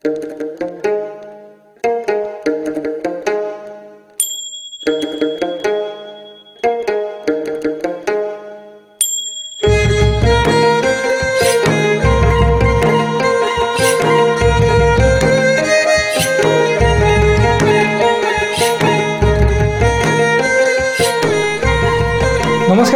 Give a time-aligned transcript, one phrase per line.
[0.00, 0.16] नमस्कार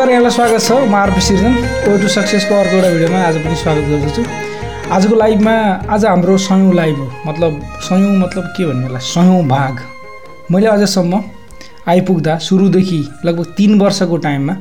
[0.08, 1.52] यहाँलाई स्वागत छ। म आरपी सिर्जन।
[1.84, 4.43] ओ टु सक्सेसको अर्को एउटा भिडियोमा आज पनि स्वागत गर्दछु।
[4.94, 5.52] आजको लाइभमा
[5.90, 7.52] आज हाम्रो सयौँ लाइभ हो। मतलब
[7.82, 8.98] सयौँ मतलब के भन्ने होला?
[8.98, 9.80] सयौँ भाग।
[10.50, 11.22] मैले अझसम्म
[11.88, 14.56] आइपुग्दा सुरुदेखि लगभग तिन वर्षको टाइममा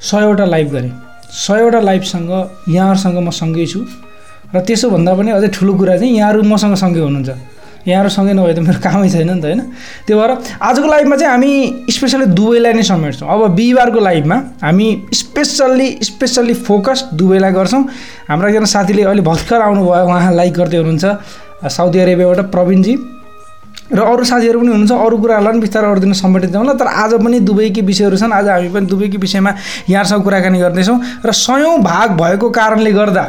[0.00, 0.92] सयवटा लाइभ गरेँ।
[1.36, 2.30] सयवटा लाइभसँग
[2.68, 3.80] यहाँहरूसँग म सँगै छु।
[4.54, 7.30] र त्यसो भन्दा पनि अझै ठुलो कुरा चाहिँ यहाँहरू मसँग सँगै हुनुहुन्छ।
[7.86, 9.60] यहाँहरूसँगै नभए त मेरो कामै छैन नि त होइन?
[10.06, 10.30] त्यो भएर
[10.62, 11.50] आजको लाइभमा चाहिँ हामी
[11.90, 17.82] स्पेसल्ली दुबईलाई नै समेट्छौँ। अब बिहिबारको लाइभमा हामी स्पेसल्ली स्पेसल्ली फोकस दुबईलाई गर्छौँ।
[18.30, 21.04] हाम्रो एकजना साथीले अहिले भर्खर आउनुभयो उहाँ लाइक गर्दै हुनुहुन्छ
[21.66, 22.94] साउदी अरेबियाबाट प्रवीणजी।
[23.92, 27.38] र अरू साथीहरू पनि हुनुहुन्छ अरू कुराहरूलाई पनि बिस्तारै अरू दिन समेटेर तर आज पनि
[27.44, 29.50] दुबईकै विषयहरू छन्। आज हामी पनि दुबईको विषयमा
[29.90, 33.24] यहाँहरूसँग कुराकानी गर्दैछौँ। र सयौँ भाग भएको कारणले गर्दा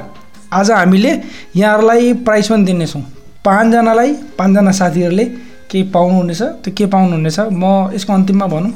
[0.54, 1.12] आज हामीले
[1.56, 3.04] यहाँहरूलाई प्राइज पनि दिनेछौँ।
[3.46, 5.26] पाँचजनालाई पाँचजना साथीहरूले
[5.70, 7.40] केही पाउनुहुनेछ। त्यो के पाउनुहुनेछ?
[7.52, 8.72] म यसको अन्तिममा भनौँ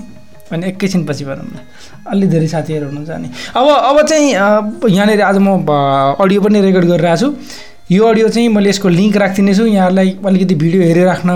[0.52, 1.58] अनि एकैछिनपछि भनौँ न
[2.12, 4.28] अलि धेरै साथीहरू हुनुहुन्छ अनि। अब अब चाहिँ
[4.96, 5.48] यहाँनिर आज म
[6.20, 7.28] अडियो पनि रेकर्ड गरिरहेको छु
[7.88, 11.32] यो अडियो चाहिँ मैले यसको लिङ्क राखिदिनेछु यहाँहरूलाई अलिकति भिडियो हेरिराख्न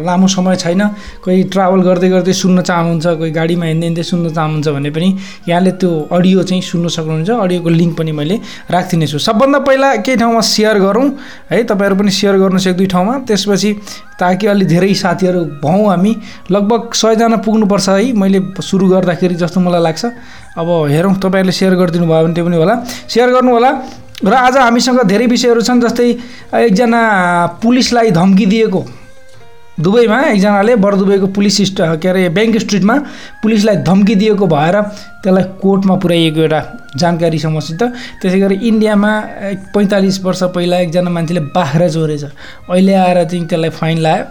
[0.00, 0.80] लामो समय छैन।
[1.20, 5.08] कोही ट्राभल गर्दै गर्दै सुन्न चाहनुहुन्छ कोही गाडीमा हिँड्दै हिँड्दै सुन्न चाहनुहुन्छ भने पनि
[5.48, 8.36] यहाँले त्यो अडियो चाहिँ सुन्न सक्नुहुन्छ। अडियोको लिङ्क पनि मैले
[8.72, 11.08] राखिदिनेछु सबभन्दा पहिला केही ठाउँमा सेयर गरौँ।
[11.52, 13.70] है तपाईँहरू पनि सेयर गर्नुहोस् एक दुई ठाउँमा। त्यसपछि
[14.16, 16.12] ताकि अलि धेरै साथीहरू भौँ हामी।
[16.56, 20.04] लगभग सयजना पुग्नुपर्छ है। मैले सुरु गर्दाखेरि जस्तो मलाई लाग्छ।
[20.56, 22.74] अब हेरौँ तपाईँहरूले सेयर गरिदिनु भयो भने त्यो पनि होला।
[23.12, 23.72] सेयर गर्नु होला
[24.24, 26.08] र आज हामीसँग धेरै विषयहरू छन् जस्तै
[26.56, 27.00] एकजना
[27.62, 28.82] पुलिसलाई धम्की दिएको।
[29.80, 32.94] दुबईमा एकजनाले बर दुबईको पुलिस स्ट के अरे ब्याङ्क स्ट्रिटमा
[33.42, 34.76] पुलिसलाई धम्की दिएको भएर
[35.22, 36.60] त्यसलाई कोर्टमा पुर्याइएको एउटा
[37.02, 37.82] जानकारी छ मसित
[38.22, 39.12] त्यसै गरी इन्डियामा
[39.74, 42.24] पैँतालिस वर्ष पहिला एकजना मान्छेले बाख्रा चोरेछ।
[42.70, 44.24] अहिले आएर चाहिँ त्यसलाई फाइन लायो।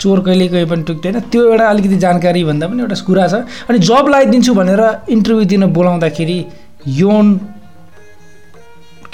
[0.00, 3.34] चोर कहिले कहिले पनि टुक्दैन त्यो एउटा अलिकति जानकारी भन्दा पनि एउटा कुरा छ।
[3.68, 6.38] अनि जब लगाइदिन्छु भनेर इन्टरभ्यू दिन बोलाउँदाखेरि
[6.86, 7.26] यौन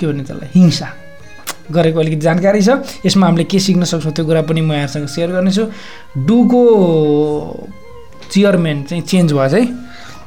[0.00, 0.49] के भन्ने त्यसलाई?
[0.56, 0.88] हिंसा।
[1.71, 2.71] गरेको अलिकति जानकारी छ।
[3.06, 5.65] यसमा हामीले के सिक्न सक्छौँ त्यो कुरा पनि म यहाँसँग सेयर गर्नेछु।
[6.27, 6.62] डुको
[8.33, 9.62] चेयरम्यान चाहिँ चेन्ज भयो है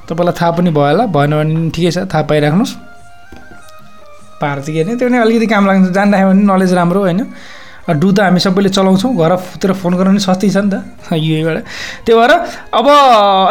[0.07, 2.73] तपाईँलाई थाहा पनि भयो होला। भएन भने ठिकै छ। थाहा पाइराख्नुहोस्।
[4.39, 7.21] पार चाहिँ के अरे त्यो पनि अलिकति काम लाग्छ जान्दाखेरि भने नलेज राम्रो होइन।
[7.83, 10.75] डु त हामी सबैले चलाउँछौँ घरतिर फोन गर्नु पनि सस्तै छ नि त।
[11.19, 11.57] युएबाट
[12.07, 12.31] त्यो भएर
[12.79, 12.87] अब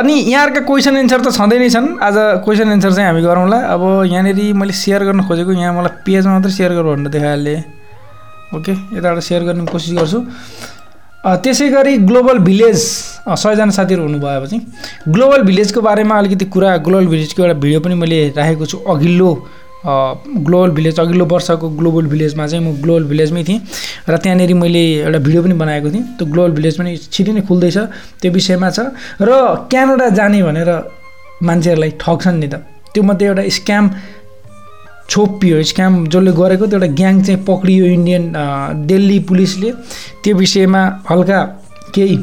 [0.01, 3.83] अनि यहाँहरूका क्वेसन एन्सर त छँदै नै छन्। आज क्वेसन एन्सर चाहिँ हामी गरौँला। अब
[4.09, 7.61] यहाँनिर मैले सेयर गर्न खोजेको यहाँ मलाई पेजमा मात्रै सेयर गर भनेर देखाइहालेँ।
[8.57, 10.19] ओके यताबाट सेयर गर्ने कोसिस गर्छु।
[11.23, 12.79] त्यसै गरी ग्लोबल भिलेज
[13.37, 18.19] सयजना साथीहरू हुनुभयो चाहिँ ग्लोबल भिलेजको बारेमा अलिकति कुरा ग्लोबल भिलेजको एउटा भिडियो पनि मैले
[18.37, 19.31] राखेको छु अघिल्लो।
[19.85, 23.61] ग्लोबल भिलेज अघिल्लो वर्षको ग्लोबल भिलेजमा चाहिँ म ग्लोबल भिलेजमै थिएँ
[24.09, 27.79] र त्यहाँनिर मैले एउटा भिडियो पनि बनाएको थिएँ। त्यो ग्लोबल भिलेज पनि छिटै नै खुल्दैछ
[28.23, 28.79] त्यो विषयमा छ।
[29.21, 29.31] र
[29.71, 30.71] क्यानाडा जाने भनेर
[31.43, 32.55] मान्छेहरूलाई ठग्छन् नि त।
[32.95, 33.85] त्योमध्ये एउटा स्क्याम
[35.11, 38.23] छोपियो स्क्याम जसले गरेको त्यो एउटा ग्याङ चाहिँ पक्रियो इन्डियन
[38.87, 39.71] दिल्ली पुलिसले।
[40.23, 41.39] त्यो विषयमा हल्का
[41.95, 42.17] केही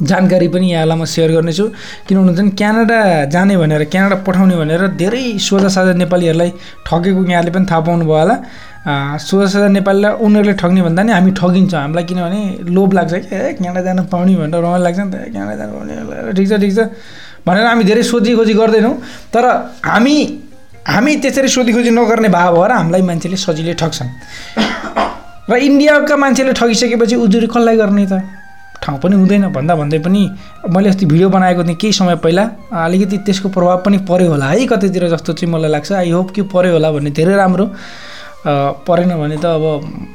[0.00, 1.66] जानकारी पनि यहाँलाई म सेयर गर्नेछु।
[2.08, 2.98] किनभने चाहिँ क्यानाडा
[3.28, 6.50] जाने भनेर क्यानाडा पठाउने भनेर धेरै सोझा साझा नेपालीहरूलाई
[6.88, 8.36] ठगेको यहाँले पनि थाहा पाउनुभयो होला।
[9.18, 12.40] सोझा साझा नेपालीलाई उनीहरूले ठग्ने भन्दा नि हामी ठगिन्छौँ। हामीलाई किनभने
[12.74, 16.32] लोभ लाग्छ कि ए क्यानाडा जानु पाउने भनेर रमाइलो लाग्छ नि त। क्यानाडा जानु पाउने
[16.34, 16.80] ठिक छ ठिक छ।
[17.46, 18.94] भनेर हामी धेरै सोधी खोजी गर्दैनौँ।
[19.30, 19.44] तर
[19.86, 20.16] हामी
[20.82, 24.10] हामी त्यसरी सोधी खोजी नगर्ने भाव भएर हामीलाई मान्छेले सजिलै ठग्छन्।
[25.46, 28.41] र इन्डियाका मान्छेले ठगिसकेपछि उजुरी कसलाई गर्ने त?
[28.82, 30.22] ठाउँ पनि हुँदैन। भन्दा भन्दै पनि
[30.74, 32.44] मैले अस्ति भिडियो बनाएको थिएँ केही समय पहिला।
[32.84, 36.42] अलिकति त्यसको प्रभाव पनि पऱ्यो होला है कतैतिर जस्तो चाहिँ मलाई लाग्छ। आई होप कि
[36.50, 37.66] पऱ्यो होला भन्ने धेरै राम्रो
[38.86, 39.64] परेन भने त अब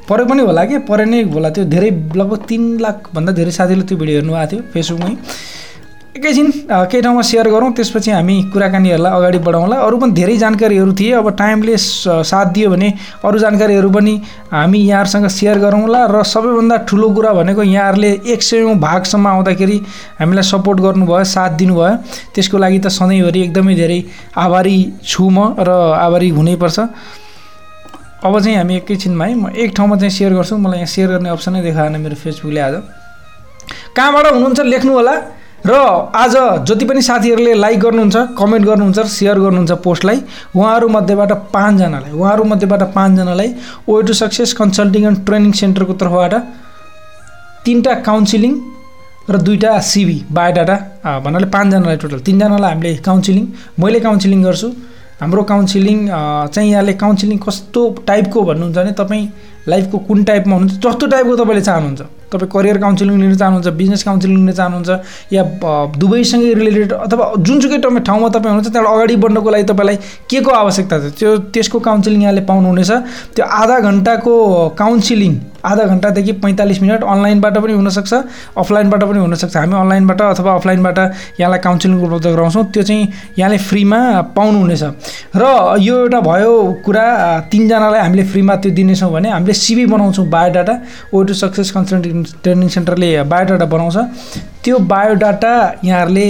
[0.09, 0.77] पऱ्यो पनि होला कि?
[0.83, 4.61] परे नै होला त्यो धेरै लगभग तिन लाखभन्दा धेरै साथीले त्यो भिडियो हेर्नु भएको थियो
[4.73, 5.15] फेसबुकमै।
[6.17, 6.51] एकैछिन
[6.89, 11.29] केही ठाउँमा सेयर गरौँ त्यसपछि हामी कुराकानीहरूलाई अगाडि बढाउँला। अरू पनि धेरै जानकारीहरू थिए अब
[11.37, 12.89] टाइमले साथ दियो भने
[13.21, 14.13] अरू जानकारीहरू पनि
[14.49, 19.77] हामी यहाँहरूसँग सेयर गरौँला र सबैभन्दा ठुलो कुरा भनेको यहाँहरूले एक सयौँ भागसम्म आउँदाखेरि
[20.19, 21.95] हामीलाई सपोर्ट गर्नुभयो साथ दिनुभयो।
[22.33, 23.99] त्यसको लागि त सधैँभरि एकदमै धेरै
[24.35, 25.69] आभारी छु म र
[26.01, 26.79] आभारी हुनैपर्छ।
[28.25, 31.29] अब चाहिँ हामी एकैछिनमा है म एक ठाउँमा चाहिँ सेयर गर्छु। मलाई यहाँ सेयर गर्ने
[31.29, 32.75] अप्सनै देखाएन मेरो फेसबुकले आज।
[33.95, 34.59] कहाँबाट हुनुहुन्छ?
[34.73, 35.13] लेख्नु होला।
[35.65, 35.73] र
[36.15, 36.35] आज
[36.67, 40.17] जति पनि साथीहरूले लाइक गर्नुहुन्छ कमेन्ट गर्नुहुन्छ सेयर गर्नुहुन्छ पोस्टलाई
[40.55, 43.49] उहाँहरूमध्येबाट पाँचजनालाई उहाँहरूमध्येबाट पाँचजनालाई
[43.89, 46.33] ओ to success consulting and training सेन्टरको तर्फबाट
[47.65, 48.53] तिनवटा काउन्सिलिङ
[49.29, 50.75] र दुईवटा सिबी बायोडाटा
[51.25, 53.45] भन्नाले पाँचजनालाई टोटल तिनजनालाई हामीले काउन्सिलिङ
[53.83, 54.69] मैले काउन्सिलिङ गर्छु।
[55.21, 55.97] हाम्रो काउन्सिलिङ
[56.53, 59.25] चाहिँ यहाँले काउन्सिलिङ कस्तो टाइपको भन्नुहुन्छ भने तपाईँ
[59.67, 64.37] लाइफको कुन टाइपमा हुनुहुन्छ जस्तो टाइपको तपाईँले चाहनुहुन्छ। तपाईँ करियर काउन्सिलिङ लिन चाहनुहुन्छ बिजनेस काउन्सिलिङ
[64.37, 64.89] लिन चाहनुहुन्छ
[65.33, 65.43] या
[65.97, 69.97] दुवैसँगै रिलेटेड अथवा जुनसुकै तपाईँ ठाउँमा तपाईँ हुनुहुन्छ त्यहाँबाट अगाडि बढ्नको लागि तपाईँलाई
[70.29, 71.13] के को आवश्यकता छ?
[71.19, 72.91] त्यो त्यसको काउन्सिलिङ यहाँले पाउनुहुनेछ।
[73.35, 74.33] त्यो आधा घन्टाको
[74.77, 75.33] काउन्सिलिङ
[75.67, 78.13] आधा घन्टादेखि पैँतालिस मिनट अनलाइनबाट पनि हुनसक्छ
[78.55, 80.99] अफलाइनबाट पनि हुनसक्छ। हामी अनलाइनबाट अथवा अफलाइनबाट
[81.39, 83.07] यहाँलाई काउन्सिलिङ उपलब्ध गराउँछौँ। त्यो चाहिँ
[83.39, 83.99] यहाँले फ्रीमा
[84.37, 84.83] पाउनुहुनेछ।
[85.35, 85.43] र
[85.81, 86.53] यो एउटा भयो
[86.85, 87.05] कुरा
[87.51, 90.75] तिनजनालाई हामीले फ्रीमा त्यो दिनेछौँ भने हामीले सिबी बनाउँछौँ biodata
[91.13, 93.97] oh to success consulting training सेन्टरले बायोडाटा बनाउँछ।
[94.63, 95.53] त्यो बायोडाटा
[95.85, 96.27] यहाँहरूले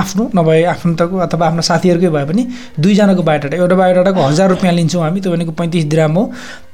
[0.00, 2.42] आफ्नो नभए आफन्तको अथवा आफ्नो साथीहरूकै भए पनि
[2.80, 6.24] दुईजनाको बायोडाटा एउटा बायोडाटाको हजार रुपियाँ लिन्छौँ हामी त्यो भनेको पैँतिस ग्राम हो।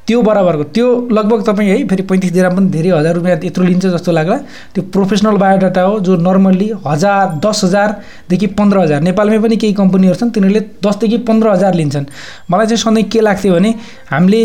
[0.06, 3.86] त्यो बराबरको त्यो लगभग तपाईँ है फेरि पैँतिस ग्राम पनि धेरै हजार रुपियाँ यत्रो लिन्छ
[3.86, 4.36] जस्तो लाग्ला।
[4.74, 10.16] त्यो प्रोफेसनल बायोडाटा हो जो नर्मल्ली हजार दस हजारदेखि पन्ध्र हजार नेपालमै पनि केही कम्पनीहरू
[10.20, 12.06] छन् तिनीहरूले दसदेखि पन्ध्र हजार लिन्छन्।
[12.50, 13.74] मलाई चाहिँ सधैँ के लाग्थ्यो भने
[14.10, 14.42] हामीले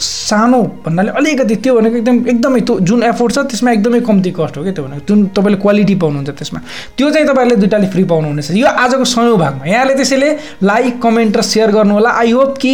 [0.00, 4.56] सानो भन्नाले अलिकति त्यो भनेको एकदम एकदमै त्यो जुन एफोर्ट छ त्यसमा एकदमै कम्ती कस्ट
[4.56, 6.60] हो क्या त्यो भनेको। जुन तपाईँले क्वालिटी पाउनुहुन्छ त्यसमा।
[6.96, 10.30] त्यो चाहिँ तपाईँहरूले दुइटाले फ्री पाउनुहुनेछ। यो आजको सयौँ भागमा यहाँले त्यसैले
[10.62, 12.72] लाइक कमेन्ट र सेयर गर्नु होला आई होप कि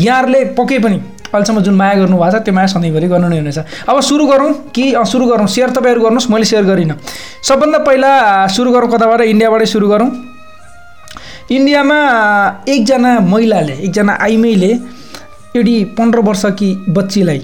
[0.00, 0.98] यहाँहरूले पक्कै पनि
[1.28, 4.84] अहिलेसम्म जुन माया गर्नुभएको छ त्यो माया सधैँभरि गर्नु नै हुनेछ। अब सुरु गरौँ कि
[5.04, 6.96] सुरु गरौँ। सेयर तपाईँहरू गर्नुहोस् मैले सेयर गरिनँ।
[7.42, 8.12] सबभन्दा पहिला
[8.48, 9.20] सुरु गरौँ कताबाट?
[9.24, 10.08] इन्डियाबाटै सुरु गरौँ।
[11.50, 11.98] इन्डियामा
[12.68, 14.72] एकजना महिलाले एकजना आइमैले
[15.56, 17.42] एउटी पन्ध्र वर्षकी बच्चीलाई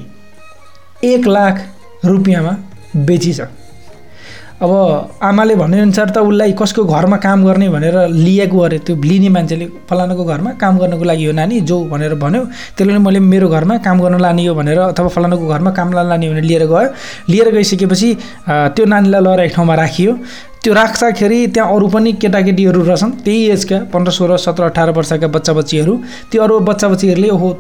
[1.05, 1.61] एक लाख
[2.05, 2.57] रुपियाँमा
[2.97, 3.41] बेचिछ।
[4.63, 4.73] अब
[5.23, 10.25] आमाले भनेअनुसार त उसलाई कसको घरमा काम गर्ने भनेर लिएको अरे त्यो लिने मान्छेले फलानाको
[10.25, 12.45] घरमा काम गर्नको लागि हो नानी जो भनेर भन्यो
[12.77, 16.45] त्यसले मैले मेरो घरमा काम गर्न लाने हो भनेर अथवा फलानाको घरमा काम लाने भनेर
[16.45, 16.89] लिएर गयो।
[17.29, 18.15] लिएर गइसकेपछि
[18.49, 20.13] त्यो नानीलाई लगेर एक ठाउँमा राखियो।
[20.63, 25.53] त्यो राख्दाखेरि त्यहाँ अरू पनि केटाकेटीहरू रहेछन् त्यही एजका पन्ध्र सोह्र सत्र अठार वर्षका बच्चा
[25.53, 25.95] बच्चीहरू
[26.31, 27.51] त्यो अरू बच्चा बच्चीहरूले ओहो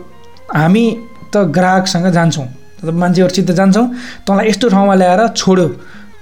[0.55, 0.85] हामी
[1.33, 2.47] त ग्राहकसँग जान्छौँ।
[2.85, 3.87] मान्छेहरूसित जान्छौँ।
[4.27, 5.69] तँलाई यस्तो ठाउँमा ल्याएर छोड्यो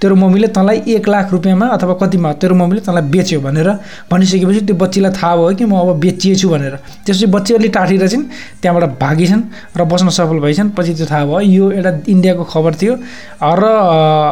[0.01, 3.69] तेरो मम्मीले तँलाई एक लाख रुपियाँमा अथवा कतिमा तेरो मम्मीले तँलाई बेच्यो भनेर
[4.11, 6.75] भनिसकेपछि त्यो बच्चीलाई थाहा भयो कि म अब बेचिएछु भनेर।
[7.07, 8.25] त्यसपछि बच्चीहरूले टाँटेर चाहिँ
[8.61, 9.43] त्यहाँबाट भागिछन्
[9.79, 12.93] र बस्न सफल भइछन्। पछि त्यो थाहा भयो यो एउटा इन्डियाको खबर थियो।
[13.39, 13.63] र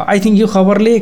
[0.08, 0.94] आई थिङ्क यो खबरले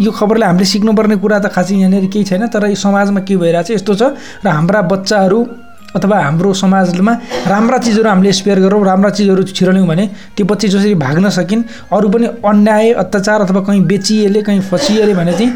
[0.00, 3.70] यो खबरले हामीले सिक्नुपर्ने कुरा त खासै यहाँनिर केही छैन तर यो समाजमा के भइरहेछ
[3.78, 4.02] यस्तो छ
[4.42, 5.38] र हाम्रा बच्चाहरू
[5.96, 7.12] अथवा हाम्रो समाजमा
[7.46, 10.06] राम्रा चिजहरू हामीले स्पेयर गरौँ राम्रा चिजहरू छिरल्यौँ भने
[10.36, 15.32] त्यो पछि जसरी भाग्न सकिन् अरू पनि अन्याय अत्याचार अथवा कहीँ बेचिएले कहीँ फसिएले भने
[15.32, 15.50] चाहिँ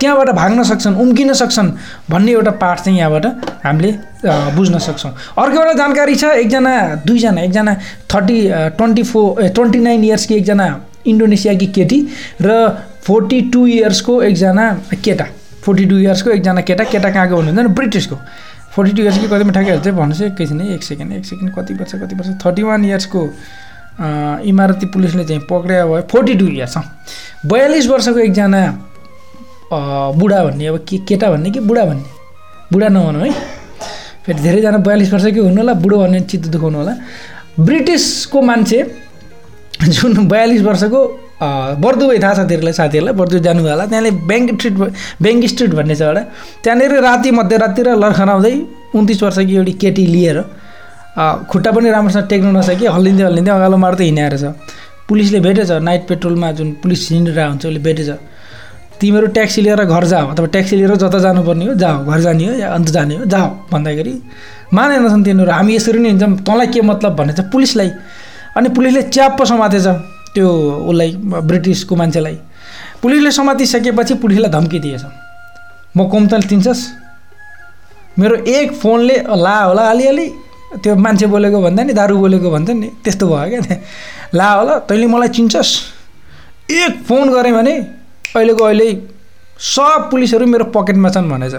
[0.00, 1.70] त्यहाँबाट भाग्न सक्छन् उम्किन सक्छन्
[2.10, 3.26] भन्ने एउटा पाठ चाहिँ यहाँबाट
[3.64, 3.92] हामीले
[4.56, 6.74] बुझ्न सक्छौँ। अर्को एउटा जानकारी छ एकजना
[7.06, 7.74] दुईजना एकजना
[8.14, 8.38] thirty
[8.76, 10.66] twenty four a twenty nine इयर्सकी एकजना
[11.06, 11.98] इन्डोनेसियाकी केटी
[12.42, 12.50] र
[13.06, 14.64] फोर्टी टू इयर्सको एकजना
[15.04, 15.26] केटा।
[15.62, 18.16] फोर्टी टू इयर्सको एकजना केटा केटा कहाँको भन्नुहुन्छ ब्रिटिसको।
[18.76, 21.92] फोर्टी टू इयर्स कि कतिमा ठ्याक्कै चाहिँ भन्नुहोस् एकैछिन एक सेकेन्ड एक सेकेन्ड कति वर्ष
[21.94, 22.28] कति वर्ष?
[22.44, 23.20] थर्टी वान इयर्सको
[24.44, 26.76] इमारती पुलिसले चाहिँ पक्रिया भयो। फोर्टी टू इयर्स
[27.46, 28.60] बयालिस वर्षको एकजना
[30.20, 32.04] बुढा भन्ने अब के केटा भन्ने कि बुढा भन्ने?
[32.72, 33.32] बुढा नभनौँ है।
[34.26, 36.94] फेरि धेरैजना बयालिस वर्षकै हुनु होला बुढो भन्ने चित्त दुखाउनु होला।
[37.60, 38.78] ब्रिटिसको मान्छे
[39.88, 41.00] जुन बयालिस वर्षको
[41.36, 44.74] बर्दुवै थाहा छ तिमीलाई साथीहरूलाई बर्दु जानुभयो होला। त्यहाँले ब्याङ्क स्ट्रिट
[45.22, 46.22] ब्याङ्क स्ट्रिट भन्ने छ एउटा।
[46.64, 48.54] त्यहाँनिर राति मध्यरातिर लर्खनाउँदै
[48.96, 50.38] उन्तिस वर्षकी एउटी केटी लिएर
[51.50, 54.44] खुट्टा पनि राम्रोसँग टेक्नु नसके हल्लिँदै हल्लिँदै अगालो मार्दै हिँडाएर छ।
[55.08, 58.10] पुलिसले भेटेछ नाइट पेट्रोलमा जुन पुलिस हिँडिरहेको हुन्छ उसले भेटेछ।
[59.00, 62.52] तिमीहरू ट्याक्सी लिएर घर जाऊ अथवा ट्याक्सी लिएर जता जानुपर्ने हो जाऊ घर जाने हो
[62.64, 64.14] या अन्त जाने हो जाऊ भन्दाखेरि
[64.72, 67.40] मानेनछन् तिनीहरू। हामी यसरी नै हिँड्छौँ तँलाई के मतलब भन्ने छ?
[67.52, 67.90] पुलिसलाई।
[68.56, 69.86] अनि पुलिसले च्याप्प समातेछ।
[70.36, 70.48] त्यो
[70.84, 71.10] उसलाई
[71.48, 72.36] ब्रिटिसको मान्छेलाई।
[73.02, 75.04] पुलिसले समातिसकेपछि पुलिसलाई धम्की दिएछ।
[75.96, 76.82] म कोमतल तिन्छस्
[78.18, 80.26] मेरो एक फोनले ला होला अलिअलि।
[80.82, 83.80] त्यो मान्छे बोलेको भन्दा नि दारु बोलेको भन्छ नि त्यस्तो भयो क्या त्यहाँ
[84.34, 85.70] ला होला तैँले मलाई चिन्छस्?
[86.70, 87.74] एक फोन गरेँ भने
[88.36, 88.88] अहिलेको अहिले
[89.56, 91.54] सब पुलिसहरू मेरो पकेटमा छन् भनेछ।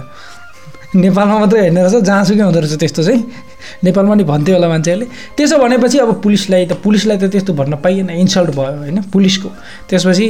[0.96, 3.22] नेपालमा मात्रै हेर्ने रहेछ जहाँसुकै हुँदो रहेछ त्यस्तो चाहिँ।
[3.84, 8.10] नेपालमा नि भन्थ्यो होला मान्छेहरूले। त्यसो भनेपछि अब पुलिसलाई त पुलिसलाई त त्यस्तो भन्न पाइएन
[8.24, 9.50] इन्सल्ट भयो होइन पुलिसको।
[9.90, 10.26] त्यसपछि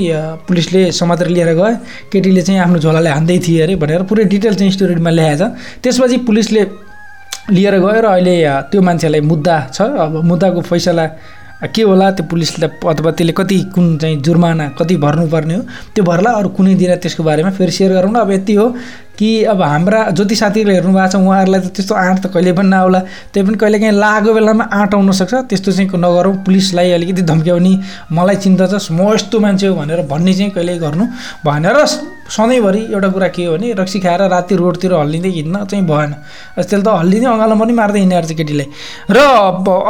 [0.48, 1.76] पुलिसले समातेर लिएर गयो।
[2.10, 5.42] केटीले चाहिँ आफ्नो झोलाले हान्दै थिए अरे भनेर पुरै डिटेल चाहिँ स्टोरीमा ल्याएछ।
[5.86, 6.62] त्यसपछि पुलिसले
[7.54, 8.36] लिएर गयो र अहिले
[8.74, 11.06] त्यो मान्छेलाई मुद्दा छ। अब मुद्दाको फैसला
[11.58, 15.62] के होला त्यो पुलिसलाई अथवा त्यसले कति कुन चाहिँ जुर्माना कति भर्नुपर्ने हो
[15.96, 18.68] त्यो भर्ला अरू कुनै दिन त्यसको बारेमा फेरि सेयर गरौँ न। अब यति हो
[19.18, 22.70] कि अब हाम्रा जति साथीहरूले हेर्नु भएको छ उहाँहरूलाई त त्यस्तो आँट त कहिले पनि
[22.70, 23.00] नआउला
[23.34, 27.74] त्यही पनि कहिले काहीँ लागेको बेलामा आँट आउनसक्छ त्यस्तो चाहिँ नगरौँ। पुलिसलाई अलिकति धम्क्याउने
[28.14, 31.06] मलाई चिन्ता छ। म यस्तो मान्छे हो भनेर भन्ने चाहिँ कहिले गर्नु
[31.46, 31.78] भनेर
[32.28, 36.12] सधैँभरि एउटा कुरा के हो भने रक्सी खाएर राति रोडतिर हल्लिँदै हिँड्न चाहिँ भएन।
[36.56, 38.68] त्यसले त हल्लिँदै अँगालो पनि मार्दै हिँडेर चाहिँ केटीलाई
[39.12, 39.20] र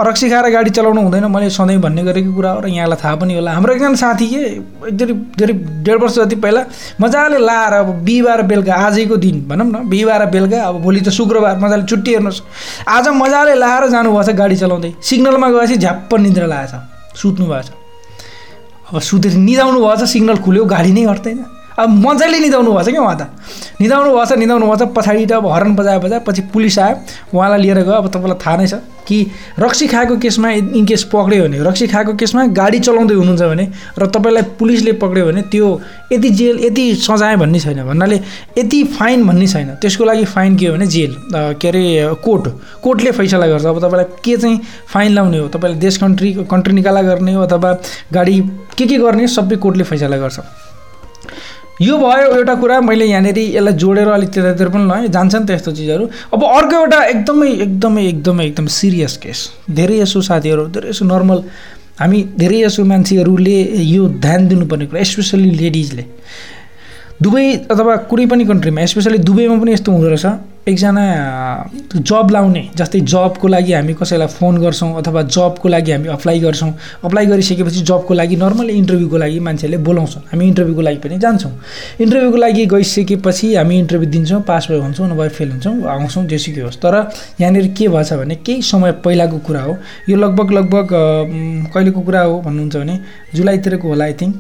[0.07, 3.33] रक्सी खाएर गाडी चलाउनु हुँदैन मैले सधैँ भन्ने गरेको कुरा हो र यहाँलाई थाहा पनि
[3.35, 4.41] होला। हाम्रो एकजना साथी के
[4.85, 6.61] एकदमै धेरै डेढ वर्ष जति पहिला
[7.01, 11.57] मजाले लाएर अब बिहिबार बेलुका आजैको दिन भनौँ न बिहिबार बेलुका अब भोलि त शुक्रबार
[11.57, 12.41] मजाले छुट्टी हेर्नुहोस्।
[12.87, 17.61] आज मजाले लाएर जानुभएको छ गाडी चलाउँदै। सिग्नलमा गएपछि झ्याप्प निन्द्रा लागेको छ सुत्नु भएको
[17.65, 17.71] छ
[18.87, 21.39] अब सुतेर निदाउनु भएको छ सिग्नल खुल्यो गाडी नै हट्दैन।
[21.77, 23.29] अब मजाले निदाउनु भएको छ क्या उहाँ त।
[23.81, 26.95] निदाउनु भएको छ निदाउनु भएको छ पछाडि त अब हरन बजाए बजाए पछि पुलिस आयो
[27.33, 29.17] उहाँलाई लिएर गयो। अब तपाईँलाई थाहा नै छ कि
[29.59, 33.65] रक्सी खाएको केसमा इनकेस पक्रियो भने रक्सी खाएको केसमा गाडी चलाउँदै हुनुहुन्छ भने
[33.99, 35.67] र तपाईँलाई पुलिसले पक्रियो भने त्यो
[36.11, 38.19] यति जेल यति सजाय भन्ने छैन। भन्नाले
[38.57, 41.15] यति फाइन भन्ने छैन। त्यसको लागि फाइन के हो भने जेल
[41.61, 41.85] के अरे
[42.25, 42.47] कोर्ट
[42.83, 44.59] कोर्टले फैसला गर्छ। अब तपाईँलाई के चाहिँ
[44.91, 45.47] फाइन लाउने हो?
[45.47, 47.73] तपाईँलाई देश कन्ट्री कन्ट्री निकाला गर्ने हो अथवा
[48.13, 48.39] गाडी
[48.77, 50.39] के के गर्ने सबै कोर्टले फैसला गर्छ।
[51.81, 55.49] यो भयो एउटा कुरा मैले यहाँनिर यसलाई जोडेर अलिक त्यतातिर पनि लगाएँ जान्छ नि त
[55.51, 60.89] यस्तो चिजहरू। अब अर्को एउटा एकदमै एकदमै एकदमै एकदम सिरियस केस। धेरै यसो साथीहरू धेरै
[60.89, 61.43] यसो नर्मल
[61.99, 63.57] हामी धेरै यसो मान्छेहरूले
[63.93, 66.03] यो ध्यान दिनुपर्ने कुरा स्पेसल्ली लेडिजले
[67.21, 70.25] दुबई अथवा कुनै पनि कन्ट्रीमा स्पेसली दुबईमा पनि यस्तो हुँदो रहेछ।
[70.67, 71.03] एकजना
[71.95, 76.71] जब लाउने जस्तै जबको लागि हामी कसैलाई फोन गर्छौँ अथवा जबको लागि हामी अप्लाई गर्छौँ।
[77.07, 81.51] अप्लाई गरिसकेपछि जबको लागि नर्मली इन्टरभ्यूको लागि मान्छेले बोलाउँछौँ हामी इन्टरभ्यूको लागि पनि जान्छौँ।
[82.01, 86.77] इन्टरभ्यूको लागि गइसकेपछि हामी इन्टरभ्यू दिन्छौँ पास भयो हुन्छौँ नभए फेल हुन्छौँ आउँछौँ जेसुकै होस्।
[86.77, 86.95] तर
[87.39, 89.77] यहाँनिर के भएछ भने केही समय पहिलाको कुरा हो।
[90.09, 90.87] यो लगभग लगभग
[91.73, 92.99] कहिलेको कुरा हो भन्नुहुन्छ भने
[93.35, 94.35] जुलाईतिरको होला आई थिङ्क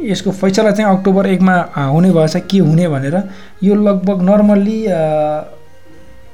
[0.00, 3.22] यसको फैसला चाहिँ अक्टोबर एकमा हुने भएछ। के हुने भनेर
[3.64, 4.80] यो लगभग नर्मल्ली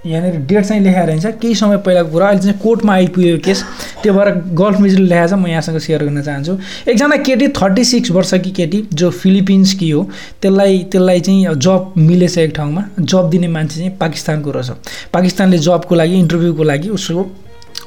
[0.07, 3.62] यहाँनिर डेट चाहिँ लेखाएर हिँड्छ। केही समय पहिलाको कुरा। अहिले चाहिँ कोर्टमा आइपुग्यो केस।
[4.02, 6.57] त्यो भएर गल्फ मिजले लेखाएको म यहाँसँग सेयर गर्न चाहन्छु।
[6.90, 10.02] एकजना केटी थर्टी सिक्स वर्षकी केटी जो फिलिपिन्सकी हो
[10.42, 14.71] त्यसलाई त्यसलाई चाहिँ जब मिलेछ एक ठाउँमा जब दिने मान्छे चाहिँ पाकिस्तानको रहेछ।
[15.12, 17.23] पाकिस्तानले जबको लागि इन्टरभ्यूको लागि उसको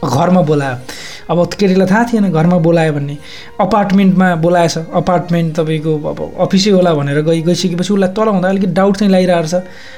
[0.03, 0.75] घरमा बोलायो।
[1.29, 3.17] अब केटीलाई थाहा थिएन घरमा बोलायो भन्ने।
[3.61, 8.97] अपार्टमेन्टमा बोलाएछ। अपार्टमेन्ट तपाईँको अब अफिसै होला भनेर गइ गइसकेपछि उसलाई तल हुँदा अलिकति डाउट
[8.97, 9.55] चाहिँ लगाइरहेको छ।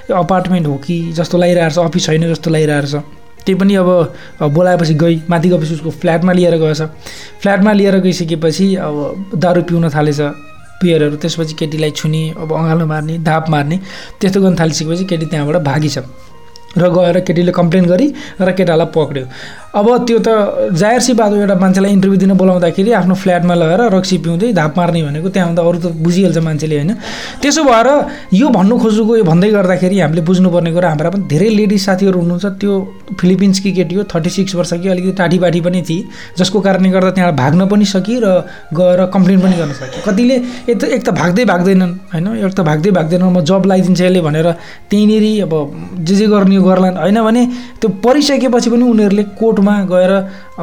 [0.09, 3.03] यो अपार्टमेन्ट हो कि जस्तो लगाइरहेको छ अफिस छैन जस्तो लगाइरहेको छ।
[3.45, 3.89] त्यही पनि अब
[4.53, 6.81] बोलाएपछि गई। माथि गएपछि उसको फ्ल्याटमा लिएर गएछ।
[7.41, 10.21] फ्ल्याटमा लिएर गइसकेपछि अब दारु पिउन थालेछ।
[10.77, 13.79] पियरहरू त्यसपछि केटीलाई छुने अब अँगालो मार्ने धाप मार्ने
[14.21, 16.05] त्यस्तो गर्न थालिसकेपछि केटी त्यहाँबाट भागी छ
[16.77, 18.07] र गएर केटीले कम्प्लेन गरी
[18.41, 19.25] र केटालाई पक्रियो।
[19.77, 20.29] अब त्यो त
[20.73, 25.29] जायरसी बादो एउटा मान्छेलाई इन्टरभ्यू दिन बोलाउँदाखेरि आफ्नो फ्ल्याटमा लगेर रक्सी पिउँदै धाप मार्ने भनेको
[25.29, 26.91] त्यहाँ हुँदा अरू त बुझिहाल्छ मान्छेले होइन।
[27.41, 27.87] त्यसो भएर
[28.33, 32.45] यो भन्नु खोजेको यो भन्दै गर्दाखेरि हामीले बुझ्नुपर्ने कुरा हाम्रा पनि धेरै लेडिज साथीहरू हुनुहुन्छ।
[32.57, 32.73] त्यो
[33.19, 36.03] फिलिपिन्सकी केटी हो थर्टी सिक्स वर्षकी अलिकति टाठी बाठी पनि थिए
[36.37, 38.27] जसको कारणले गर्दा त्यहाँ भाग्न पनि सकि र
[38.73, 40.35] गएर कम्प्लेन पनि गर्न सके। कतिले
[40.71, 42.27] एक त एक त भाग्दै भाग्दैनन् होइन?
[42.41, 44.47] एक त भाग्दै भाग्दैनन् म जब लगाइदिन्छ यसले भनेर
[44.89, 45.53] त्यहीँनिर अब
[46.01, 47.45] जे जे गर्ने गर्लान्। होइन भने
[47.81, 50.13] त्यो परिसकेपछि पनि उनीहरूले कोर्टमा गएर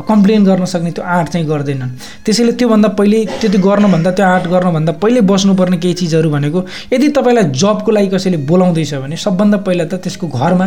[0.09, 1.91] कम्प्लेन गर्न सक्ने त्यो आँट चाहिँ गर्दैनन्।
[2.25, 7.45] त्यसैले त्योभन्दा पहिले त्यति गर्नुभन्दा त्यो आँट गर्नुभन्दा पहिले बस्नुपर्ने केही चिजहरू भनेको यदि तपाईँलाई
[7.55, 10.67] जबको लागि कसैले बोलाउँदैछ भने सबभन्दा पहिला त त्यसको घरमा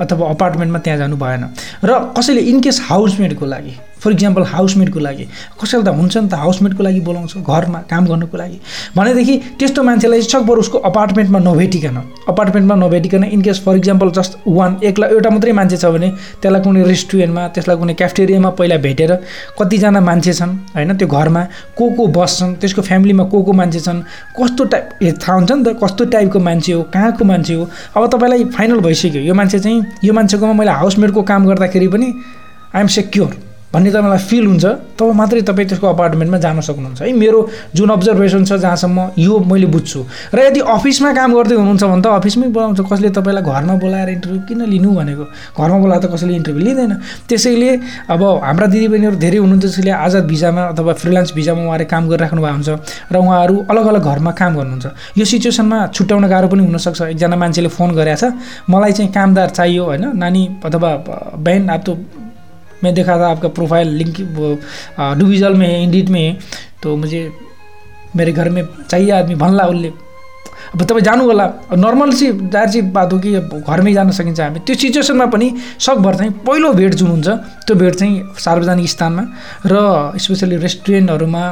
[0.00, 1.44] अथवा अपार्टमेन्टमा त्यहाँ जानु भएन।
[1.84, 5.24] र कसैले इनकेस हाउसमेटको लागि फर इक्जाम्पल हाउसमेटको लागि
[5.58, 8.58] कसैले त हुन्छ नि त हाउसमेटको लागि बोलाउँछ घरमा काम गर्नुको लागि।
[8.96, 11.96] भनेदेखि त्यस्तो मान्छेलाई सकभर उसको अपार्टमेन्टमा नभेटिकन
[12.30, 16.08] अपार्टमेन्टमा नभेटिकन in case for example just one एक्ला एउटा मात्रै मान्छे छ भने
[16.42, 19.12] त्यसलाई कुनै रेस्टुरेन्टमा त्यसलाई कुनै क्याफ्टेरियामा पहिला भेटेर
[19.58, 21.42] कतिजना मान्छे छन् होइन त्यो घरमा
[21.78, 24.02] को को बस्छन् त्यसको फ्यामिलीमा को को मान्छे छन्
[24.38, 28.44] कस्तो टाइप थाहा हुन्छ नि त कस्तो टाइपको मान्छे हो कहाँको मान्छे हो। अब तपाईँलाई
[28.56, 32.14] फाइनल भइसक्यो। यो मान्छे चाहिँ यो मान्छेकोमा मैले हाउसमेटको काम गर्दाखेरि पनि
[32.74, 34.64] आइएम सेक्योर भन्ने तपाईँलाई फिल हुन्छ
[34.96, 37.40] तब मात्रै तपाईँ त्यसको अपार्टमेन्टमा जान सक्नुहुन्छ। है मेरो
[37.76, 40.00] जुन अब्जर्भेसन छ जहाँसम्म यो मैले बुझ्छु।
[40.34, 44.40] र यदि अफिसमा काम गर्दै हुनुहुन्छ भने त अफिसमै बोलाउँछ कसले तपाईँलाई घरमा बोलाएर इन्टरभ्यू
[44.48, 45.24] किन लिनु भनेको?
[45.52, 46.92] घरमा बोलाएर त कसैले इन्टरभ्यू लिँदैन।
[47.28, 47.70] त्यसैले
[48.08, 52.56] अब हाम्रा दिदीबहिनीहरू धेरै हुनुहुन्छ जसले आजाद भिजामा अथवा फ्रिलान्स भिजामा उहाँले काम गरिराख्नु भएको
[52.56, 52.68] हुन्छ
[53.12, 57.68] र उहाँहरू अलग अलग घरमा काम गर्नुहुन्छ। यो सिचुएसनमा छुट्याउन गाह्रो पनि हुनसक्छ। एकजना मान्छेले
[57.68, 58.24] फोन गरेछ
[58.72, 60.04] मलाई चाहिँ कामदार चाहियो होइन?
[60.16, 60.90] नानी अथवा
[61.36, 61.84] बहन अब
[62.84, 64.20] मैं देखा था आपका प्रोफाइल लिंक
[65.18, 66.36] डुविजल में है इंडिट में है।
[66.82, 67.30] तो मुझे
[68.16, 69.92] मेरे घर में चाहिए आदमी भन्ला उसले
[70.74, 74.60] अब तपाईँ जानु होला नर्मल चाहिँ जाहिर चाहिँ बात हो कि घरमै जान सकिन्छ हामी
[74.66, 75.48] त्यो सिचुएसनमा पनि
[75.80, 77.28] सकभर चाहिँ पहिलो भेट जुन हुन्छ
[77.66, 79.22] त्यो भेट चाहिँ सार्वजनिक स्थानमा
[79.66, 81.44] र स्पेसली रेस्टुरेन्टहरूमा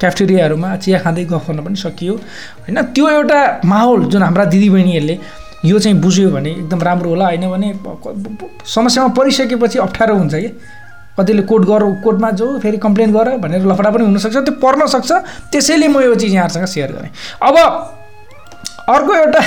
[0.00, 5.18] क्याफ्टेरियाहरूमा चिया खाँदै गफ गर्न पनि सकियो होइन त्यो एउटा माहौल जुन हाम्रा दिदीबहिनीहरूले
[5.64, 7.72] यो चाहिँ बुझ्यो भने एकदम राम्रो होला होइन भने
[8.66, 10.48] समस्यामा परिसकेपछि अप्ठ्यारो हुन्छ कि?
[11.18, 15.12] कतिले कोर्ट गर कोर्टमा जो फेरि कम्प्लेन गर भनेर लफडा पनि हुनसक्छ त्यो पर्न सक्छ।
[15.52, 17.10] त्यसैले म यो चिज यहाँहरूसँग सेयर गरेँ।
[17.42, 17.56] अब
[18.88, 19.40] अर्को एउटा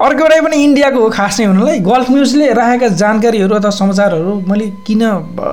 [0.00, 4.66] अर्को एउटा पनि इन्डियाको हो खास नै हुनुलाई। गल्फ न्युजले राखेका जानकारीहरू अथवा समाचारहरू मैले
[4.86, 5.02] किन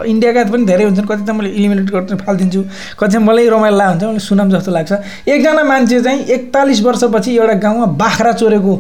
[0.08, 2.62] इन्डियाका पनि धेरै हुन्छन्। कति त मैले इलिमिनेट गर्छु फालिदिन्छु।
[3.00, 4.92] कति चाहिँ मलाई रमाइलो लाग्छ। मैले सुनाम जस्तो लाग्छ।
[5.28, 8.74] एकजना मान्छे चाहिँ एकचालिस वर्षपछि एउटा गाउँमा बाख्रा चोरेको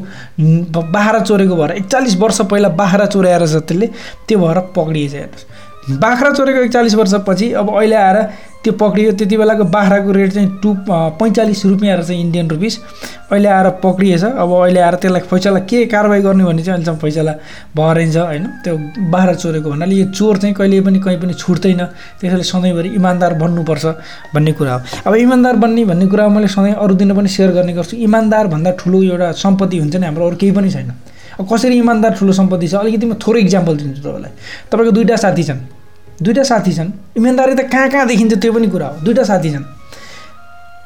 [0.96, 3.88] बाख्रा चोरेको भएर एकचालिस वर्ष पहिला बाख्रा चोर्याएर त्यसले
[4.27, 5.56] त्यो भएर पक्रिएछ हेर्नुहोस्।
[5.89, 8.22] बाख्रा चोरेको एकचालिस वर्षपछि अब अहिले आएर
[8.63, 12.77] त्यो पक्रियो त्यति बेलाको बाख्राको रेट चाहिँ टु पैँचालिस रुपियाँ रहेछ इन्डियन रुपिस
[13.32, 17.32] अहिले आएर पक्रिएछ। अब अहिले आएर त्यसलाई फैसला के कारवाही गर्ने भन्ने चाहिँ अहिलेसम्म फैसला
[17.77, 18.46] भइरहन्छ होइन?
[18.63, 18.77] त्यो
[19.08, 21.84] बाख्रा चोरेको भन्नाले यो चोर चाहिँ कहिले पनि कहीँ पनि छुट्दैन।
[22.20, 23.86] त्यसैले सधैँभरि इमान्दार बन्नुपर्छ
[24.36, 27.74] भन्ने कुरा हो। अब इमान्दार बन्ने भन्ने कुरा मैले सधैँ अरू दिन पनि सेयर गर्ने
[27.74, 30.91] गर्छु। इमान्दारभन्दा ठुलो एउटा सम्पत्ति हुन्छ नि हाम्रो अरू केही पनि छैन।
[31.48, 32.75] कसरी इमान्दार ठुलो सम्पत्ति छ?
[32.75, 34.32] अलिकति म थोरै इक्जाम्पल दिन्छु तपाईँलाई।
[34.67, 35.60] तपाईँको दुइटा साथी छन्।
[36.21, 39.65] दुइटा साथी छन्। इमान्दारी त कहाँ कहाँ देखिन्छ त्यो पनि कुरा हो। दुइटा साथी छन्।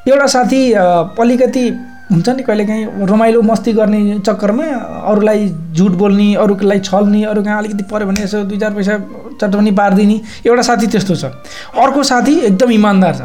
[0.07, 1.63] एउटा साथी अलिकति
[2.11, 4.65] हुन्छ नि कहिलेकाहीँ रमाइलो मस्ती गर्ने चक्करमा
[5.07, 8.97] अरूलाई झुट बोल्ने अरूलाई छल्ने अरू कहाँ अलिकति पऱ्यो भने यसो दुई चार पैसा
[9.41, 11.31] चटनी पारिदिने एउटा साथी त्यस्तो छ।
[11.79, 13.21] अर्को साथी एकदम इमान्दार छ।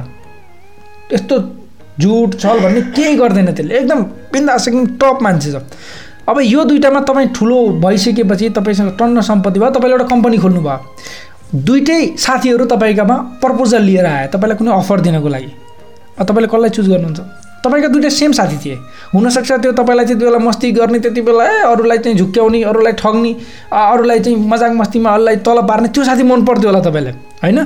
[1.12, 1.34] यस्तो
[2.00, 5.66] झुट छल भन्ने केही गर्दैन त्यसले। एकदम बिन्दास एकदम टप मान्छे छ।
[6.28, 10.78] अब यो दुइटामा तपाईँ ठुलो भइसकेपछि तपाईँसँग टन्न सम्पत्ति भयो। तपाईँले एउटा कम्पनी खोल्नु भयो
[11.54, 15.50] दुइटै साथीहरू तपाईँकोमा प्रपोजल लिएर आयो तपाईँलाई कुनै अफर दिनको लागि।
[16.18, 17.20] तपाईँले कसलाई चुज गर्नुहुन्छ?
[17.64, 18.74] तपाईँका दुइटा सेम साथी थिए।
[19.14, 22.92] हुनसक्छ त्यो तपाईँलाई चाहिँ त्यो बेला मस्ती गर्ने त्यति बेला ए अरूलाई चाहिँ झुक्क्याउने अरूलाई
[22.98, 23.32] ठग्ने
[23.70, 27.58] अरूलाई चाहिँ मजाक मस्तीमा अरूलाई तल पार्ने त्यो साथी मन पर्थ्यो होला तपाईँलाई होइन?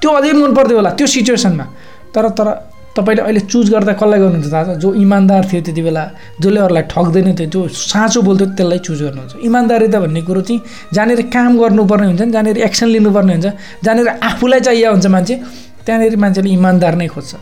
[0.00, 1.64] त्यो अझै मन पर्थ्यो होला त्यो सिचुएसनमा
[2.14, 2.48] तर तर
[2.92, 4.78] तपाईँले अहिले चुज गर्दा कसलाई गर्नुहुन्छ थाहा छ?
[4.82, 6.04] जो इमान्दार थियो त्यति बेला
[6.40, 10.60] जसले अरूलाई ठग्दैन थियो जो साँचो बोल्थ्यो त्यसलाई चुज गर्नुहुन्छ। इमान्दारिता भन्ने कुरो चाहिँ
[10.92, 13.48] जहाँनिर काम गर्नुपर्ने हुन्छ नि जहाँनिर एक्सन लिनुपर्ने हुन्छ
[13.84, 15.34] जहाँनिर आफूलाई चाहिएको हुन्छ मान्छे
[15.86, 17.32] त्यहाँनिर मान्छेले इमान्दार नै खोज्छ।